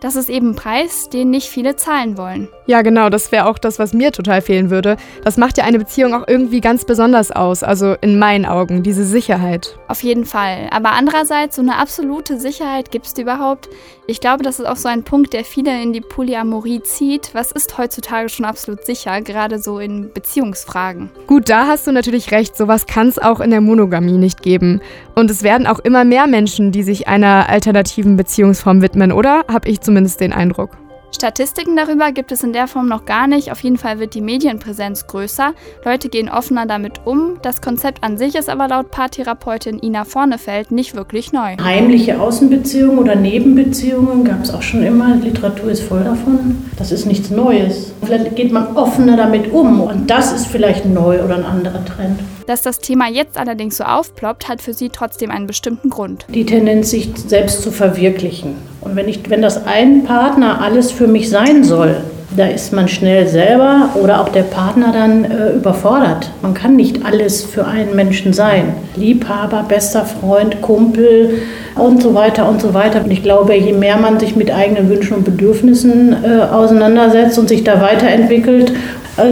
Das 0.00 0.16
ist 0.16 0.30
eben 0.30 0.50
ein 0.50 0.56
Preis, 0.56 1.10
den 1.10 1.28
nicht 1.28 1.48
viele 1.48 1.76
zahlen 1.76 2.16
wollen. 2.16 2.48
Ja, 2.66 2.80
genau, 2.80 3.10
das 3.10 3.32
wäre 3.32 3.46
auch 3.46 3.58
das, 3.58 3.78
was 3.78 3.92
mir 3.92 4.12
total 4.12 4.40
fehlen 4.40 4.70
würde. 4.70 4.96
Das 5.24 5.36
macht 5.36 5.58
ja 5.58 5.64
eine 5.64 5.78
Beziehung 5.78 6.14
auch 6.14 6.26
irgendwie 6.26 6.62
ganz 6.62 6.86
besonders 6.86 7.30
aus, 7.30 7.62
also 7.62 7.94
in 8.00 8.18
meinen 8.18 8.46
Augen, 8.46 8.82
diese 8.82 9.04
Sicherheit. 9.04 9.78
Auf 9.88 10.02
jeden 10.02 10.24
Fall. 10.24 10.68
Aber 10.70 10.92
andererseits, 10.92 11.56
so 11.56 11.62
eine 11.62 11.76
absolute 11.76 12.40
Sicherheit 12.40 12.90
gibt 12.90 13.06
es 13.06 13.18
überhaupt? 13.18 13.68
Ich 14.10 14.20
glaube, 14.20 14.42
das 14.42 14.58
ist 14.58 14.66
auch 14.66 14.74
so 14.74 14.88
ein 14.88 15.04
Punkt, 15.04 15.32
der 15.34 15.44
viele 15.44 15.80
in 15.80 15.92
die 15.92 16.00
Polyamorie 16.00 16.82
zieht. 16.82 17.30
Was 17.32 17.52
ist 17.52 17.78
heutzutage 17.78 18.28
schon 18.28 18.44
absolut 18.44 18.84
sicher, 18.84 19.20
gerade 19.20 19.60
so 19.60 19.78
in 19.78 20.12
Beziehungsfragen? 20.12 21.10
Gut, 21.28 21.48
da 21.48 21.68
hast 21.68 21.86
du 21.86 21.92
natürlich 21.92 22.32
recht, 22.32 22.56
sowas 22.56 22.86
kann 22.86 23.06
es 23.06 23.20
auch 23.20 23.38
in 23.38 23.50
der 23.50 23.60
Monogamie 23.60 24.18
nicht 24.18 24.42
geben. 24.42 24.80
Und 25.14 25.30
es 25.30 25.44
werden 25.44 25.68
auch 25.68 25.78
immer 25.78 26.04
mehr 26.04 26.26
Menschen, 26.26 26.72
die 26.72 26.82
sich 26.82 27.06
einer 27.06 27.48
alternativen 27.48 28.16
Beziehungsform 28.16 28.82
widmen, 28.82 29.12
oder? 29.12 29.44
Hab 29.46 29.64
ich 29.64 29.80
zumindest 29.80 30.20
den 30.20 30.32
Eindruck. 30.32 30.70
Statistiken 31.12 31.76
darüber 31.76 32.12
gibt 32.12 32.32
es 32.32 32.42
in 32.42 32.52
der 32.52 32.66
Form 32.68 32.88
noch 32.88 33.04
gar 33.04 33.26
nicht. 33.26 33.50
Auf 33.50 33.62
jeden 33.62 33.76
Fall 33.76 33.98
wird 33.98 34.14
die 34.14 34.20
Medienpräsenz 34.20 35.06
größer. 35.06 35.54
Leute 35.84 36.08
gehen 36.08 36.28
offener 36.28 36.66
damit 36.66 37.00
um. 37.04 37.38
Das 37.42 37.60
Konzept 37.60 38.04
an 38.04 38.16
sich 38.16 38.36
ist 38.36 38.48
aber 38.48 38.68
laut 38.68 38.90
Paartherapeutin 38.90 39.80
Ina 39.82 40.04
Vornefeld 40.04 40.70
nicht 40.70 40.94
wirklich 40.94 41.32
neu. 41.32 41.56
Heimliche 41.62 42.20
Außenbeziehungen 42.20 42.98
oder 42.98 43.16
Nebenbeziehungen 43.16 44.24
gab 44.24 44.42
es 44.42 44.54
auch 44.54 44.62
schon 44.62 44.82
immer. 44.82 45.16
Literatur 45.16 45.70
ist 45.70 45.82
voll 45.82 46.04
davon. 46.04 46.70
Das 46.76 46.92
ist 46.92 47.06
nichts 47.06 47.30
Neues. 47.30 47.92
Vielleicht 48.04 48.36
geht 48.36 48.52
man 48.52 48.76
offener 48.76 49.16
damit 49.16 49.52
um 49.52 49.80
und 49.80 50.08
das 50.08 50.32
ist 50.32 50.46
vielleicht 50.46 50.86
neu 50.86 51.22
oder 51.22 51.36
ein 51.36 51.44
anderer 51.44 51.84
Trend. 51.84 52.20
Dass 52.50 52.62
das 52.62 52.80
Thema 52.80 53.08
jetzt 53.08 53.38
allerdings 53.38 53.76
so 53.76 53.84
aufploppt, 53.84 54.48
hat 54.48 54.60
für 54.60 54.74
sie 54.74 54.88
trotzdem 54.88 55.30
einen 55.30 55.46
bestimmten 55.46 55.88
Grund. 55.88 56.26
Die 56.34 56.44
Tendenz, 56.44 56.90
sich 56.90 57.08
selbst 57.14 57.62
zu 57.62 57.70
verwirklichen. 57.70 58.56
Und 58.80 58.96
wenn, 58.96 59.06
ich, 59.06 59.30
wenn 59.30 59.40
das 59.40 59.68
ein 59.68 60.02
Partner 60.02 60.60
alles 60.60 60.90
für 60.90 61.06
mich 61.06 61.30
sein 61.30 61.62
soll, 61.62 61.98
da 62.36 62.46
ist 62.46 62.72
man 62.72 62.88
schnell 62.88 63.28
selber 63.28 63.90
oder 63.94 64.20
auch 64.20 64.30
der 64.30 64.42
Partner 64.42 64.92
dann 64.92 65.26
äh, 65.26 65.52
überfordert. 65.52 66.32
Man 66.42 66.52
kann 66.52 66.74
nicht 66.74 67.04
alles 67.04 67.44
für 67.44 67.66
einen 67.66 67.94
Menschen 67.94 68.32
sein. 68.32 68.74
Liebhaber, 68.96 69.64
bester 69.68 70.04
Freund, 70.04 70.60
Kumpel 70.60 71.42
und 71.76 72.02
so 72.02 72.14
weiter 72.16 72.48
und 72.48 72.60
so 72.60 72.74
weiter. 72.74 73.04
Und 73.04 73.12
ich 73.12 73.22
glaube, 73.22 73.54
je 73.54 73.74
mehr 73.74 73.96
man 73.96 74.18
sich 74.18 74.34
mit 74.34 74.50
eigenen 74.52 74.88
Wünschen 74.88 75.18
und 75.18 75.24
Bedürfnissen 75.24 76.16
äh, 76.24 76.42
auseinandersetzt 76.42 77.38
und 77.38 77.48
sich 77.48 77.62
da 77.62 77.80
weiterentwickelt, 77.80 78.72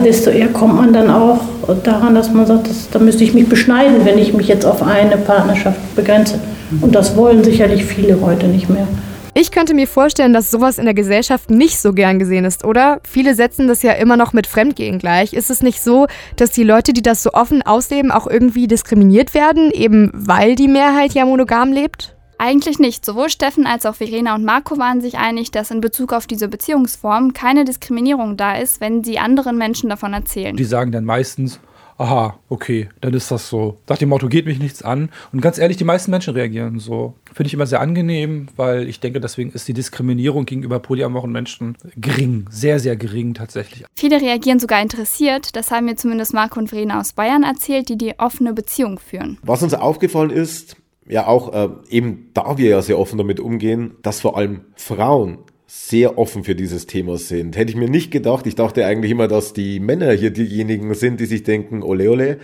desto 0.00 0.30
eher 0.30 0.49
kommt 0.49 0.76
man 0.76 0.92
dann 0.92 1.11
auch 1.11 1.40
daran, 1.85 2.14
dass 2.14 2.33
man 2.33 2.47
sagt, 2.47 2.68
das, 2.68 2.90
da 2.90 2.99
müsste 2.99 3.25
ich 3.25 3.35
mich 3.35 3.49
beschneiden, 3.49 4.04
wenn 4.04 4.18
ich 4.18 4.33
mich 4.33 4.49
jetzt 4.49 4.64
auf 4.64 4.83
eine 4.83 5.16
Partnerschaft 5.16 5.78
begrenze. 5.97 6.40
Und 6.80 6.95
das 6.95 7.16
wollen 7.16 7.42
sicherlich 7.45 7.85
viele 7.85 8.21
heute 8.21 8.47
nicht 8.47 8.68
mehr. 8.68 8.87
Ich 9.35 9.52
könnte 9.52 9.73
mir 9.73 9.87
vorstellen, 9.87 10.33
dass 10.33 10.50
sowas 10.50 10.78
in 10.78 10.85
der 10.85 10.95
Gesellschaft 10.95 11.49
nicht 11.49 11.79
so 11.79 11.92
gern 11.92 12.18
gesehen 12.18 12.44
ist, 12.44 12.64
oder? 12.64 13.01
Viele 13.09 13.35
setzen 13.35 13.68
das 13.68 13.83
ja 13.83 13.92
immer 13.92 14.16
noch 14.16 14.33
mit 14.33 14.48
Fremdgehen 14.48 14.98
gleich. 14.98 15.33
Ist 15.33 15.48
es 15.48 15.62
nicht 15.62 15.81
so, 15.81 16.09
dass 16.35 16.51
die 16.51 16.64
Leute, 16.64 16.92
die 16.92 17.03
das 17.03 17.22
so 17.22 17.31
offen 17.33 17.62
ausleben, 17.62 18.11
auch 18.11 18.27
irgendwie 18.27 18.66
diskriminiert 18.66 19.35
werden, 19.35 19.70
eben 19.70 20.11
weil 20.12 20.57
die 20.57 20.66
Mehrheit 20.66 21.12
ja 21.12 21.24
monogam 21.24 21.72
lebt? 21.72 22.17
Eigentlich 22.38 22.79
nicht. 22.79 23.05
Sowohl 23.05 23.29
Steffen 23.29 23.66
als 23.66 23.85
auch 23.85 23.96
Verena 23.96 24.35
und 24.35 24.44
Marco 24.44 24.79
waren 24.79 25.01
sich 25.01 25.18
einig, 25.18 25.51
dass 25.51 25.70
in 25.72 25.81
Bezug 25.81 26.12
auf 26.12 26.27
diese 26.27 26.48
Beziehungsform 26.48 27.33
keine 27.33 27.64
Diskriminierung 27.64 28.37
da 28.37 28.57
ist, 28.57 28.81
wenn 28.81 29.03
sie 29.03 29.18
anderen 29.18 29.59
Menschen 29.59 29.90
davon 29.90 30.12
erzählen. 30.12 30.57
Die 30.57 30.64
sagen 30.64 30.92
dann 30.92 31.05
meistens, 31.05 31.59
aha, 31.98 32.38
okay, 32.48 32.88
dann 33.01 33.12
ist 33.12 33.31
das 33.31 33.48
so. 33.48 33.79
Nach 33.88 33.98
dem 33.98 34.09
Motto 34.09 34.29
geht 34.29 34.46
mich 34.46 34.61
nichts 34.61 34.83
an. 34.83 35.11
Und 35.33 35.40
ganz 35.40 35.59
ehrlich, 35.59 35.77
die 35.77 35.85
meisten 35.85 36.12
Menschen 36.12 36.35
reagieren 36.35 36.79
so. 36.79 37.14
Finde 37.33 37.48
ich 37.48 37.55
immer 37.55 37.66
sehr 37.66 37.81
angenehm, 37.81 38.48
weil 38.57 38.88
ich 38.88 39.01
denke, 39.01 39.20
deswegen 39.20 39.51
ist 39.51 39.66
die 39.66 39.72
Diskriminierung 39.72 40.46
gegenüber 40.46 40.79
polyamoren 40.79 41.33
Menschen 41.33 41.77
gering, 41.96 42.46
sehr, 42.51 42.79
sehr 42.79 42.96
gering 42.96 43.35
tatsächlich. 43.35 43.85
Viele 43.96 44.20
reagieren 44.20 44.61
sogar 44.61 44.81
interessiert. 44.81 45.57
Das 45.57 45.70
haben 45.70 45.87
mir 45.87 45.96
zumindest 45.96 46.35
Marco 46.35 46.61
und 46.61 46.68
Verena 46.68 47.01
aus 47.01 47.12
Bayern 47.12 47.42
erzählt, 47.42 47.88
die 47.88 47.98
die 47.98 48.18
offene 48.18 48.53
Beziehung 48.53 49.01
führen. 49.01 49.38
Was 49.42 49.62
uns 49.62 49.74
aufgefallen 49.74 50.31
ist, 50.31 50.77
ja 51.09 51.27
auch 51.27 51.53
äh, 51.53 51.68
eben 51.90 52.31
da 52.35 52.59
wir 52.59 52.68
ja 52.68 52.83
sehr 52.83 52.99
offen 52.99 53.18
damit 53.18 53.40
umgehen, 53.40 53.97
dass 54.03 54.21
vor 54.21 54.37
allem 54.37 54.61
Frauen 54.77 55.38
sehr 55.66 56.16
offen 56.16 56.44
für 56.44 56.55
dieses 56.55 56.87
Thema 56.87 57.18
sind. 57.18 57.57
Hätte 57.57 57.71
ich 57.71 57.77
mir 57.77 57.90
nicht 57.90 58.11
gedacht. 58.11 58.47
Ich 58.47 58.55
dachte 58.55 58.87
eigentlich 58.87 59.12
immer, 59.12 59.29
dass 59.29 59.53
die 59.53 59.81
Männer 59.81 60.12
hier 60.12 60.31
diejenigen 60.31 60.94
sind, 60.94 61.21
die 61.21 61.27
sich 61.27 61.42
denken, 61.42 61.83
ole 61.83 62.11
ole. 62.11 62.38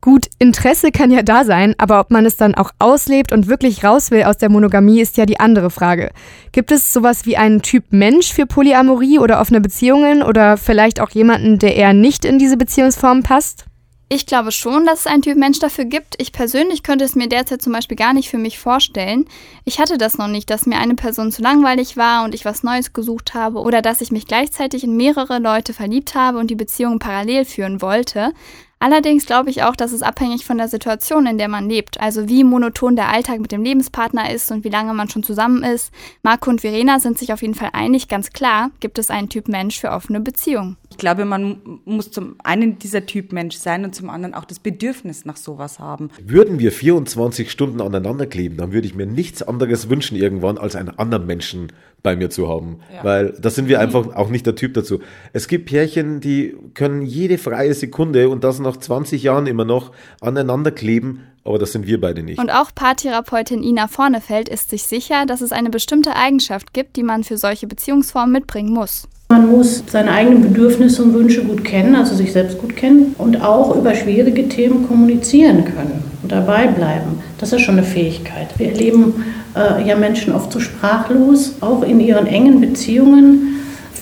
Gut, 0.00 0.28
Interesse 0.38 0.92
kann 0.92 1.10
ja 1.10 1.22
da 1.22 1.44
sein, 1.44 1.74
aber 1.76 2.00
ob 2.00 2.10
man 2.10 2.24
es 2.24 2.38
dann 2.38 2.54
auch 2.54 2.70
auslebt 2.78 3.32
und 3.32 3.48
wirklich 3.48 3.84
raus 3.84 4.10
will 4.10 4.22
aus 4.22 4.38
der 4.38 4.48
Monogamie, 4.48 5.02
ist 5.02 5.18
ja 5.18 5.26
die 5.26 5.38
andere 5.38 5.68
Frage. 5.68 6.10
Gibt 6.52 6.72
es 6.72 6.94
sowas 6.94 7.26
wie 7.26 7.36
einen 7.36 7.60
Typ 7.60 7.84
Mensch 7.90 8.32
für 8.32 8.46
Polyamorie 8.46 9.18
oder 9.18 9.42
offene 9.42 9.60
Beziehungen 9.60 10.22
oder 10.22 10.56
vielleicht 10.56 11.00
auch 11.00 11.10
jemanden, 11.10 11.58
der 11.58 11.76
eher 11.76 11.92
nicht 11.92 12.24
in 12.24 12.38
diese 12.38 12.56
Beziehungsform 12.56 13.22
passt? 13.22 13.66
Ich 14.12 14.26
glaube 14.26 14.50
schon, 14.50 14.86
dass 14.86 15.00
es 15.00 15.06
einen 15.06 15.22
Typ 15.22 15.36
Mensch 15.36 15.60
dafür 15.60 15.84
gibt. 15.84 16.20
Ich 16.20 16.32
persönlich 16.32 16.82
könnte 16.82 17.04
es 17.04 17.14
mir 17.14 17.28
derzeit 17.28 17.62
zum 17.62 17.72
Beispiel 17.72 17.96
gar 17.96 18.12
nicht 18.12 18.28
für 18.28 18.38
mich 18.38 18.58
vorstellen. 18.58 19.26
Ich 19.64 19.78
hatte 19.78 19.98
das 19.98 20.18
noch 20.18 20.26
nicht, 20.26 20.50
dass 20.50 20.66
mir 20.66 20.78
eine 20.78 20.96
Person 20.96 21.30
zu 21.30 21.42
langweilig 21.42 21.96
war 21.96 22.24
und 22.24 22.34
ich 22.34 22.44
was 22.44 22.64
Neues 22.64 22.92
gesucht 22.92 23.34
habe 23.34 23.60
oder 23.60 23.82
dass 23.82 24.00
ich 24.00 24.10
mich 24.10 24.26
gleichzeitig 24.26 24.82
in 24.82 24.96
mehrere 24.96 25.38
Leute 25.38 25.72
verliebt 25.72 26.16
habe 26.16 26.38
und 26.38 26.50
die 26.50 26.56
Beziehung 26.56 26.98
parallel 26.98 27.44
führen 27.44 27.82
wollte. 27.82 28.32
Allerdings 28.80 29.26
glaube 29.26 29.50
ich 29.50 29.62
auch, 29.62 29.76
dass 29.76 29.92
es 29.92 30.02
abhängig 30.02 30.44
von 30.44 30.58
der 30.58 30.66
Situation, 30.66 31.26
in 31.26 31.38
der 31.38 31.46
man 31.48 31.68
lebt, 31.68 32.00
also 32.00 32.28
wie 32.28 32.42
monoton 32.42 32.96
der 32.96 33.10
Alltag 33.10 33.38
mit 33.38 33.52
dem 33.52 33.62
Lebenspartner 33.62 34.32
ist 34.32 34.50
und 34.50 34.64
wie 34.64 34.70
lange 34.70 34.92
man 34.92 35.08
schon 35.08 35.22
zusammen 35.22 35.62
ist. 35.62 35.92
Marco 36.24 36.50
und 36.50 36.62
Verena 36.62 36.98
sind 36.98 37.16
sich 37.16 37.32
auf 37.32 37.42
jeden 37.42 37.54
Fall 37.54 37.70
einig, 37.74 38.08
ganz 38.08 38.30
klar, 38.30 38.72
gibt 38.80 38.98
es 38.98 39.08
einen 39.08 39.28
Typ 39.28 39.46
Mensch 39.46 39.78
für 39.78 39.92
offene 39.92 40.18
Beziehungen. 40.18 40.79
Ich 40.90 40.98
glaube, 40.98 41.24
man 41.24 41.80
muss 41.84 42.10
zum 42.10 42.34
einen 42.42 42.78
dieser 42.78 43.06
Typ 43.06 43.32
Mensch 43.32 43.56
sein 43.56 43.84
und 43.84 43.94
zum 43.94 44.10
anderen 44.10 44.34
auch 44.34 44.44
das 44.44 44.58
Bedürfnis 44.58 45.24
nach 45.24 45.36
sowas 45.36 45.78
haben. 45.78 46.10
Würden 46.22 46.58
wir 46.58 46.72
24 46.72 47.50
Stunden 47.50 47.80
aneinander 47.80 48.26
kleben, 48.26 48.56
dann 48.56 48.72
würde 48.72 48.86
ich 48.86 48.94
mir 48.94 49.06
nichts 49.06 49.42
anderes 49.42 49.88
wünschen 49.88 50.16
irgendwann, 50.16 50.58
als 50.58 50.76
einen 50.76 50.90
anderen 50.98 51.26
Menschen 51.26 51.68
bei 52.02 52.16
mir 52.16 52.30
zu 52.30 52.48
haben. 52.48 52.80
Ja. 52.92 53.04
Weil 53.04 53.32
da 53.40 53.50
sind 53.50 53.68
wir 53.68 53.80
einfach 53.80 54.14
auch 54.14 54.28
nicht 54.28 54.46
der 54.46 54.56
Typ 54.56 54.74
dazu. 54.74 55.00
Es 55.32 55.48
gibt 55.48 55.66
Pärchen, 55.66 56.20
die 56.20 56.56
können 56.74 57.02
jede 57.02 57.38
freie 57.38 57.74
Sekunde 57.74 58.28
und 58.28 58.42
das 58.44 58.58
nach 58.58 58.76
20 58.76 59.22
Jahren 59.22 59.46
immer 59.46 59.64
noch 59.64 59.92
aneinander 60.20 60.70
kleben, 60.70 61.20
aber 61.44 61.58
das 61.58 61.72
sind 61.72 61.86
wir 61.86 62.00
beide 62.00 62.22
nicht. 62.22 62.38
Und 62.38 62.50
auch 62.50 62.74
Paartherapeutin 62.74 63.62
Ina 63.62 63.88
Vornefeld 63.88 64.48
ist 64.48 64.70
sich 64.70 64.82
sicher, 64.84 65.24
dass 65.26 65.40
es 65.40 65.52
eine 65.52 65.70
bestimmte 65.70 66.16
Eigenschaft 66.16 66.72
gibt, 66.72 66.96
die 66.96 67.02
man 67.02 67.24
für 67.24 67.36
solche 67.36 67.66
Beziehungsformen 67.66 68.32
mitbringen 68.32 68.72
muss. 68.72 69.08
Man 69.30 69.48
muss 69.48 69.84
seine 69.86 70.10
eigenen 70.10 70.42
Bedürfnisse 70.42 71.04
und 71.04 71.14
Wünsche 71.14 71.44
gut 71.44 71.62
kennen, 71.62 71.94
also 71.94 72.16
sich 72.16 72.32
selbst 72.32 72.58
gut 72.58 72.74
kennen 72.74 73.14
und 73.16 73.40
auch 73.40 73.76
über 73.76 73.94
schwierige 73.94 74.48
Themen 74.48 74.88
kommunizieren 74.88 75.64
können 75.64 76.02
und 76.20 76.32
dabei 76.32 76.66
bleiben. 76.66 77.20
Das 77.38 77.52
ist 77.52 77.60
schon 77.60 77.78
eine 77.78 77.86
Fähigkeit. 77.86 78.48
Wir 78.58 78.70
erleben 78.70 79.24
äh, 79.54 79.86
ja 79.86 79.94
Menschen 79.94 80.32
oft 80.32 80.52
so 80.52 80.58
sprachlos, 80.58 81.54
auch 81.60 81.84
in 81.84 82.00
ihren 82.00 82.26
engen 82.26 82.60
Beziehungen 82.60 83.60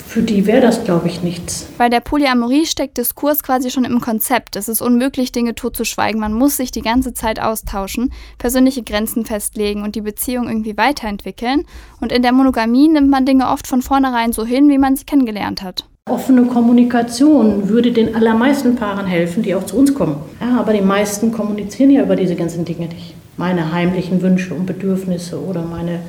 für 0.09 0.23
die 0.23 0.47
wäre 0.47 0.61
das, 0.61 0.85
glaube 0.85 1.07
ich, 1.07 1.21
nichts. 1.21 1.67
Bei 1.77 1.87
der 1.87 1.99
Polyamorie 1.99 2.65
steckt 2.65 2.97
Diskurs 2.97 3.43
quasi 3.43 3.69
schon 3.69 3.83
im 3.83 4.01
Konzept. 4.01 4.55
Es 4.55 4.67
ist 4.67 4.81
unmöglich, 4.81 5.31
Dinge 5.31 5.53
totzuschweigen. 5.53 6.19
Man 6.19 6.33
muss 6.33 6.57
sich 6.57 6.71
die 6.71 6.81
ganze 6.81 7.13
Zeit 7.13 7.39
austauschen, 7.39 8.11
persönliche 8.39 8.81
Grenzen 8.81 9.23
festlegen 9.23 9.83
und 9.83 9.93
die 9.93 10.01
Beziehung 10.01 10.47
irgendwie 10.47 10.75
weiterentwickeln. 10.77 11.65
Und 12.01 12.11
in 12.11 12.23
der 12.23 12.31
Monogamie 12.31 12.87
nimmt 12.87 13.11
man 13.11 13.27
Dinge 13.27 13.49
oft 13.49 13.67
von 13.67 13.83
vornherein 13.83 14.33
so 14.33 14.43
hin, 14.43 14.67
wie 14.67 14.79
man 14.79 14.95
sie 14.95 15.05
kennengelernt 15.05 15.61
hat. 15.61 15.85
Offene 16.09 16.45
Kommunikation 16.45 17.69
würde 17.69 17.91
den 17.91 18.15
allermeisten 18.15 18.75
Paaren 18.77 19.05
helfen, 19.05 19.43
die 19.43 19.53
auch 19.53 19.67
zu 19.67 19.77
uns 19.77 19.93
kommen. 19.93 20.15
Ja, 20.41 20.59
aber 20.59 20.73
die 20.73 20.81
meisten 20.81 21.31
kommunizieren 21.31 21.91
ja 21.91 22.01
über 22.01 22.15
diese 22.15 22.35
ganzen 22.35 22.65
Dinge 22.65 22.87
nicht. 22.87 23.13
Meine 23.37 23.71
heimlichen 23.71 24.23
Wünsche 24.23 24.55
und 24.55 24.65
Bedürfnisse 24.65 25.39
oder 25.39 25.61
meine 25.61 25.99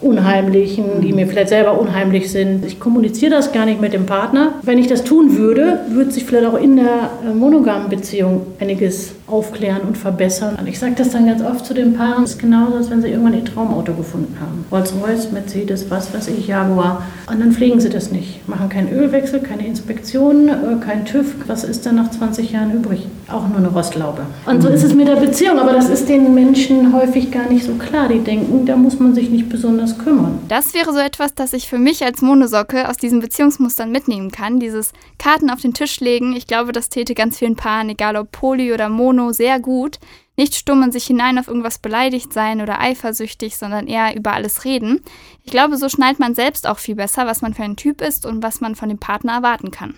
Unheimlichen, 0.00 1.02
die 1.02 1.12
mir 1.12 1.26
vielleicht 1.26 1.50
selber 1.50 1.78
unheimlich 1.78 2.30
sind. 2.30 2.64
Ich 2.64 2.80
kommuniziere 2.80 3.30
das 3.30 3.52
gar 3.52 3.66
nicht 3.66 3.80
mit 3.80 3.92
dem 3.92 4.06
Partner. 4.06 4.54
Wenn 4.62 4.78
ich 4.78 4.86
das 4.86 5.04
tun 5.04 5.36
würde, 5.36 5.80
würde 5.90 6.10
sich 6.10 6.24
vielleicht 6.24 6.46
auch 6.46 6.58
in 6.58 6.76
der 6.76 7.10
äh, 7.24 7.34
monogamen 7.34 7.90
Beziehung 7.90 8.42
einiges 8.58 9.12
aufklären 9.26 9.82
und 9.86 9.98
verbessern. 9.98 10.56
Und 10.58 10.66
ich 10.68 10.78
sage 10.78 10.94
das 10.96 11.10
dann 11.10 11.26
ganz 11.26 11.42
oft 11.42 11.64
zu 11.64 11.74
den 11.74 11.94
Paaren, 11.94 12.24
es 12.24 12.32
ist 12.32 12.38
genauso, 12.38 12.76
als 12.76 12.90
wenn 12.90 13.02
sie 13.02 13.08
irgendwann 13.08 13.34
ihr 13.34 13.44
Traumauto 13.44 13.92
gefunden 13.92 14.36
haben. 14.40 14.64
Rolls-Royce, 14.72 15.32
Mercedes, 15.32 15.90
was 15.90 16.12
weiß 16.12 16.28
ich, 16.28 16.48
Jaguar. 16.48 17.02
Und 17.30 17.40
dann 17.40 17.52
pflegen 17.52 17.80
sie 17.80 17.90
das 17.90 18.10
nicht, 18.10 18.48
machen 18.48 18.68
keinen 18.68 18.92
Ölwechsel, 18.92 19.40
keine 19.40 19.66
Inspektionen, 19.66 20.48
äh, 20.48 20.84
kein 20.84 21.04
TÜV. 21.04 21.34
Was 21.46 21.64
ist 21.64 21.86
dann 21.86 21.96
nach 21.96 22.10
20 22.10 22.52
Jahren 22.52 22.72
übrig? 22.72 23.06
Auch 23.28 23.48
nur 23.48 23.58
eine 23.58 23.68
Rostlaube. 23.68 24.22
Und 24.46 24.62
so 24.62 24.68
ist 24.68 24.82
es 24.82 24.94
mit 24.94 25.08
der 25.08 25.16
Beziehung, 25.16 25.58
aber 25.58 25.72
das 25.72 25.88
ist 25.88 26.08
den 26.08 26.34
Menschen 26.34 26.92
häufig 26.92 27.30
gar 27.30 27.48
nicht 27.48 27.64
so 27.64 27.74
klar. 27.74 28.08
Die 28.08 28.18
denken, 28.18 28.66
da 28.66 28.76
muss 28.76 28.98
man 28.98 29.14
sich 29.14 29.30
nicht 29.30 29.48
besonders 29.48 29.89
kümmern. 29.98 30.40
Das 30.48 30.74
wäre 30.74 30.92
so 30.92 30.98
etwas, 30.98 31.34
das 31.34 31.52
ich 31.52 31.68
für 31.68 31.78
mich 31.78 32.04
als 32.04 32.22
Monosocke 32.22 32.88
aus 32.88 32.96
diesen 32.96 33.20
Beziehungsmustern 33.20 33.90
mitnehmen 33.90 34.30
kann. 34.30 34.60
Dieses 34.60 34.92
Karten 35.18 35.50
auf 35.50 35.60
den 35.60 35.74
Tisch 35.74 36.00
legen. 36.00 36.34
Ich 36.34 36.46
glaube, 36.46 36.72
das 36.72 36.88
täte 36.88 37.14
ganz 37.14 37.38
vielen 37.38 37.56
Paaren, 37.56 37.88
egal 37.90 38.16
ob 38.16 38.32
Poly 38.32 38.72
oder 38.72 38.88
Mono, 38.88 39.32
sehr 39.32 39.60
gut. 39.60 39.98
Nicht 40.36 40.54
stumm 40.54 40.82
in 40.82 40.92
sich 40.92 41.04
hinein 41.06 41.38
auf 41.38 41.48
irgendwas 41.48 41.78
beleidigt 41.78 42.32
sein 42.32 42.60
oder 42.60 42.80
eifersüchtig, 42.80 43.56
sondern 43.56 43.86
eher 43.86 44.16
über 44.16 44.32
alles 44.32 44.64
reden. 44.64 45.02
Ich 45.44 45.50
glaube, 45.50 45.76
so 45.76 45.88
schnallt 45.88 46.18
man 46.18 46.34
selbst 46.34 46.66
auch 46.66 46.78
viel 46.78 46.94
besser, 46.94 47.26
was 47.26 47.42
man 47.42 47.52
für 47.52 47.64
ein 47.64 47.76
Typ 47.76 48.00
ist 48.00 48.24
und 48.24 48.42
was 48.42 48.60
man 48.60 48.74
von 48.74 48.88
dem 48.88 48.98
Partner 48.98 49.34
erwarten 49.34 49.70
kann. 49.70 49.96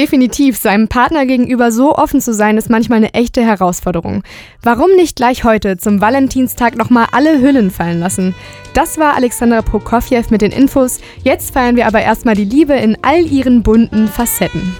Definitiv, 0.00 0.56
seinem 0.56 0.88
Partner 0.88 1.26
gegenüber 1.26 1.70
so 1.70 1.94
offen 1.94 2.22
zu 2.22 2.32
sein, 2.32 2.56
ist 2.56 2.70
manchmal 2.70 2.96
eine 2.96 3.12
echte 3.12 3.44
Herausforderung. 3.44 4.22
Warum 4.62 4.90
nicht 4.96 5.14
gleich 5.14 5.44
heute 5.44 5.76
zum 5.76 6.00
Valentinstag 6.00 6.74
nochmal 6.74 7.08
alle 7.12 7.42
Hüllen 7.42 7.70
fallen 7.70 8.00
lassen? 8.00 8.34
Das 8.72 8.96
war 8.96 9.14
Alexandra 9.14 9.60
Prokofjew 9.60 10.22
mit 10.30 10.40
den 10.40 10.52
Infos. 10.52 11.00
Jetzt 11.22 11.52
feiern 11.52 11.76
wir 11.76 11.86
aber 11.86 12.00
erstmal 12.00 12.34
die 12.34 12.46
Liebe 12.46 12.72
in 12.72 12.96
all 13.02 13.26
ihren 13.26 13.62
bunten 13.62 14.08
Facetten. 14.08 14.74